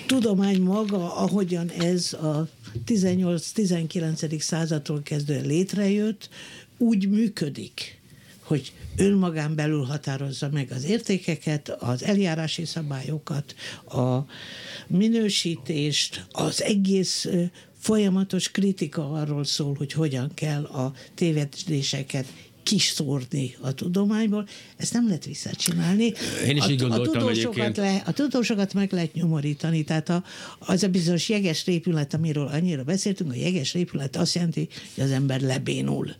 tudomány 0.06 0.60
maga, 0.60 1.16
ahogyan 1.16 1.70
ez 1.70 2.12
a 2.12 2.48
18-19. 2.86 4.40
századtól 4.40 5.02
kezdően 5.02 5.46
létrejött, 5.46 6.28
úgy 6.78 7.08
működik, 7.08 8.00
hogy 8.44 8.72
önmagán 8.96 9.54
belül 9.54 9.82
határozza 9.82 10.48
meg 10.52 10.70
az 10.70 10.84
értékeket, 10.84 11.68
az 11.68 12.04
eljárási 12.04 12.64
szabályokat, 12.64 13.54
a 13.88 14.18
minősítést, 14.86 16.26
az 16.30 16.62
egész 16.62 17.28
folyamatos 17.78 18.50
kritika 18.50 19.12
arról 19.12 19.44
szól, 19.44 19.74
hogy 19.74 19.92
hogyan 19.92 20.30
kell 20.34 20.64
a 20.64 20.92
tévedéseket 21.14 22.26
kiszórni 22.62 23.56
a 23.60 23.72
tudományból, 23.72 24.48
ezt 24.76 24.92
nem 24.92 25.06
lehet 25.06 25.24
visszacsinálni. 25.24 26.12
Én 26.46 26.56
is 26.56 26.64
a, 26.64 26.70
így 26.70 26.80
gondoltam 26.80 27.14
a 27.14 27.18
tudósokat, 27.18 27.76
le, 27.76 28.02
a 28.06 28.12
tudósokat 28.12 28.74
meg 28.74 28.92
lehet 28.92 29.14
nyomorítani, 29.14 29.84
tehát 29.84 30.08
a, 30.08 30.24
az 30.58 30.82
a 30.82 30.88
bizonyos 30.88 31.28
jeges 31.28 31.64
répület, 31.64 32.14
amiről 32.14 32.46
annyira 32.46 32.82
beszéltünk, 32.82 33.32
a 33.32 33.34
jeges 33.34 33.72
répület 33.72 34.16
azt 34.16 34.34
jelenti, 34.34 34.68
hogy 34.94 35.04
az 35.04 35.10
ember 35.10 35.40
lebénul 35.40 36.14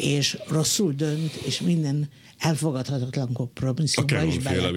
és 0.00 0.38
rosszul 0.48 0.92
dönt, 0.92 1.34
és 1.34 1.60
minden 1.60 2.08
elfogadhatatlan 2.38 3.32
kompromisszumba 3.32 4.22
is 4.22 4.38
bele. 4.38 4.70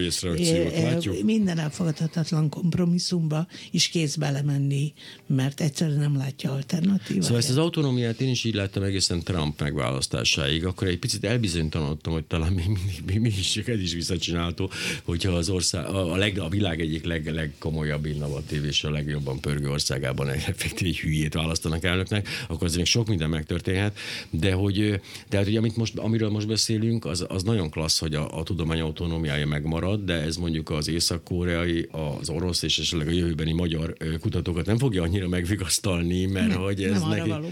látjuk. 0.91 1.23
Minden 1.23 1.57
elfogadhatatlan 1.57 2.49
kompromisszumba 2.49 3.47
is 3.71 3.87
kész 3.87 4.15
belemenni, 4.15 4.93
mert 5.27 5.61
egyszerűen 5.61 5.99
nem 5.99 6.17
látja 6.17 6.51
alternatívát. 6.51 7.23
Szóval 7.23 7.37
ezt 7.37 7.49
az 7.49 7.57
autonómiát 7.57 8.21
én 8.21 8.29
is 8.29 8.43
így 8.43 8.55
láttam 8.55 8.83
egészen 8.83 9.19
Trump 9.19 9.61
megválasztásáig, 9.61 10.65
akkor 10.65 10.87
egy 10.87 10.99
picit 10.99 11.25
elbizonytalanodtam, 11.25 12.13
hogy 12.13 12.23
talán 12.23 12.53
még 12.53 12.65
mindig, 12.65 13.03
még 13.05 13.19
mindig 13.19 13.51
csak 13.51 13.67
ez 13.67 13.79
is 13.79 13.93
visszacsinálható, 13.93 14.69
hogyha 15.03 15.31
az 15.31 15.49
ország, 15.49 15.85
a, 15.85 16.11
a, 16.13 16.15
leg, 16.15 16.39
a 16.39 16.49
világ 16.49 16.81
egyik 16.81 17.03
leg, 17.03 17.33
legkomolyabb, 17.33 18.05
innovatív 18.05 18.65
és 18.65 18.83
a 18.83 18.89
legjobban 18.89 19.39
pörgő 19.39 19.69
országában 19.69 20.29
effektív 20.29 20.87
egy 20.87 20.99
hülyét 20.99 21.33
választanak 21.33 21.83
elnöknek, 21.83 22.27
akkor 22.47 22.63
azért 22.63 22.77
még 22.77 22.85
sok 22.85 23.07
minden 23.07 23.29
megtörténhet, 23.29 23.97
de 24.29 24.53
hogy, 24.53 25.01
tehát, 25.29 25.45
hogy 25.45 25.55
amit 25.55 25.75
most, 25.75 25.97
amiről 25.97 26.29
most 26.29 26.47
beszélünk, 26.47 27.05
az, 27.05 27.25
az 27.27 27.43
nagyon 27.51 27.69
klassz, 27.69 27.99
hogy 27.99 28.15
a, 28.15 28.37
a 28.37 28.43
tudomány 28.43 28.79
autonómiája 28.79 29.47
megmarad, 29.47 30.03
de 30.03 30.13
ez 30.13 30.35
mondjuk 30.35 30.69
az 30.69 30.87
észak-koreai, 30.87 31.87
az 32.19 32.29
orosz 32.29 32.61
és 32.61 32.79
esetleg 32.79 33.07
a 33.07 33.11
jövőbeni 33.11 33.51
magyar 33.51 33.97
kutatókat 34.19 34.65
nem 34.65 34.77
fogja 34.77 35.03
annyira 35.03 35.27
megvigasztalni, 35.27 36.25
mert 36.25 36.47
nem, 36.47 36.57
hogy 36.57 36.83
ez 36.83 36.99
nem 36.99 37.09
neki... 37.09 37.29
Való. 37.29 37.51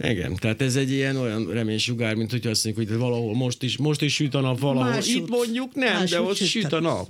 Igen, 0.00 0.36
tehát 0.36 0.62
ez 0.62 0.76
egy 0.76 0.90
ilyen 0.90 1.16
olyan 1.16 1.46
reménysugár, 1.52 2.14
mint 2.14 2.30
hogy 2.30 2.46
azt 2.46 2.64
mondjuk, 2.64 2.88
hogy 2.88 2.98
valahol 2.98 3.34
most 3.34 3.62
is, 3.62 3.76
most 3.76 4.02
is 4.02 4.14
süt 4.14 4.34
a 4.34 4.40
nap 4.40 4.58
valahol. 4.58 4.90
Másút, 4.90 5.16
Itt 5.16 5.28
mondjuk 5.28 5.74
nem, 5.74 6.04
de 6.04 6.20
ott 6.20 6.36
süt 6.36 6.72
a 6.72 6.80
nap. 6.80 7.08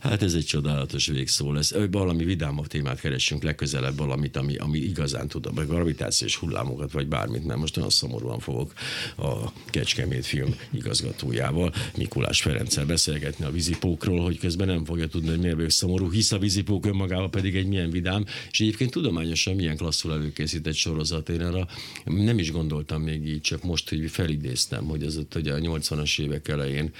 Hát 0.00 0.22
ez 0.22 0.34
egy 0.34 0.44
csodálatos 0.44 1.06
végszó 1.06 1.52
lesz. 1.52 1.74
Valami 1.90 2.24
vidámabb 2.24 2.66
témát 2.66 3.00
keresünk 3.00 3.42
legközelebb, 3.42 3.96
valamit, 3.96 4.36
ami, 4.36 4.56
ami 4.56 4.78
igazán 4.78 5.28
tudom, 5.28 5.54
vagy 5.54 5.66
gravitációs 5.66 6.36
hullámokat, 6.36 6.92
vagy 6.92 7.06
bármit, 7.06 7.44
mert 7.44 7.58
most 7.58 7.76
olyan 7.76 7.90
szomorúan 7.90 8.38
fogok 8.38 8.72
a 9.16 9.52
Kecskemét 9.70 10.26
film 10.26 10.54
igazgatójával, 10.70 11.72
Mikulás 11.96 12.42
Ferenccel 12.42 12.86
beszélgetni 12.86 13.44
a 13.44 13.50
vízipókról, 13.50 14.22
hogy 14.22 14.38
közben 14.38 14.66
nem 14.66 14.84
fogja 14.84 15.06
tudni, 15.06 15.28
hogy 15.28 15.38
miért 15.38 15.54
vagyok 15.54 15.70
szomorú, 15.70 16.10
hisz 16.10 16.32
a 16.32 16.38
vízipók 16.38 16.86
önmagában 16.86 17.30
pedig 17.30 17.56
egy 17.56 17.66
milyen 17.66 17.90
vidám, 17.90 18.24
és 18.50 18.60
egyébként 18.60 18.90
tudományosan 18.90 19.54
milyen 19.54 19.76
klasszul 19.76 20.12
előkészített 20.12 20.74
sorozat. 20.74 21.28
Én 21.28 21.40
arra 21.40 21.68
nem 22.04 22.38
is 22.38 22.52
gondoltam 22.52 23.02
még 23.02 23.26
így, 23.26 23.40
csak 23.40 23.62
most, 23.62 23.88
hogy 23.88 24.10
felidéztem, 24.10 24.84
hogy 24.84 25.02
ez 25.02 25.16
ott 25.16 25.34
ugye 25.34 25.52
a 25.52 25.58
80-as 25.58 26.20
évek 26.20 26.48
elején 26.48 26.90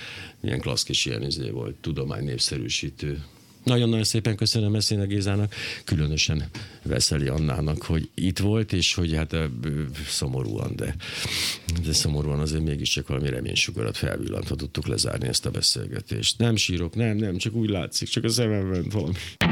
milyen 0.41 0.61
klassz 0.61 0.83
kis 0.83 1.07
ilyen 1.07 1.23
izé 1.23 1.51
volt, 1.51 1.75
tudomány 1.75 2.25
népszerűsít 2.25 2.88
erősítő. 2.89 3.23
Nagyon-nagyon 3.65 4.05
szépen 4.05 4.37
köszönöm 4.37 4.75
Eszéne 4.75 5.05
Gézának, 5.05 5.55
különösen 5.85 6.45
Veszeli 6.83 7.27
Annának, 7.27 7.83
hogy 7.83 8.09
itt 8.15 8.39
volt, 8.39 8.73
és 8.73 8.95
hogy 8.95 9.15
hát 9.15 9.37
szomorúan, 10.07 10.73
de, 10.77 10.95
de 11.85 11.93
szomorúan 11.93 12.41
azért 12.41 12.65
mégiscsak 12.65 13.09
valami 13.09 13.29
reménysugarat 13.29 13.97
felvillantva 13.97 14.55
tudtuk 14.55 14.87
lezárni 14.87 15.29
ezt 15.29 15.47
a 15.47 15.51
beszélgetést. 15.51 16.39
Nem 16.39 16.57
sírok, 16.57 16.95
nem, 16.95 17.17
nem, 17.17 17.37
csak 17.37 17.55
úgy 17.55 17.69
látszik, 17.69 18.09
csak 18.09 18.25
a 18.25 18.29
szemem 18.29 18.67
ment 18.67 18.93
valami. 18.93 19.15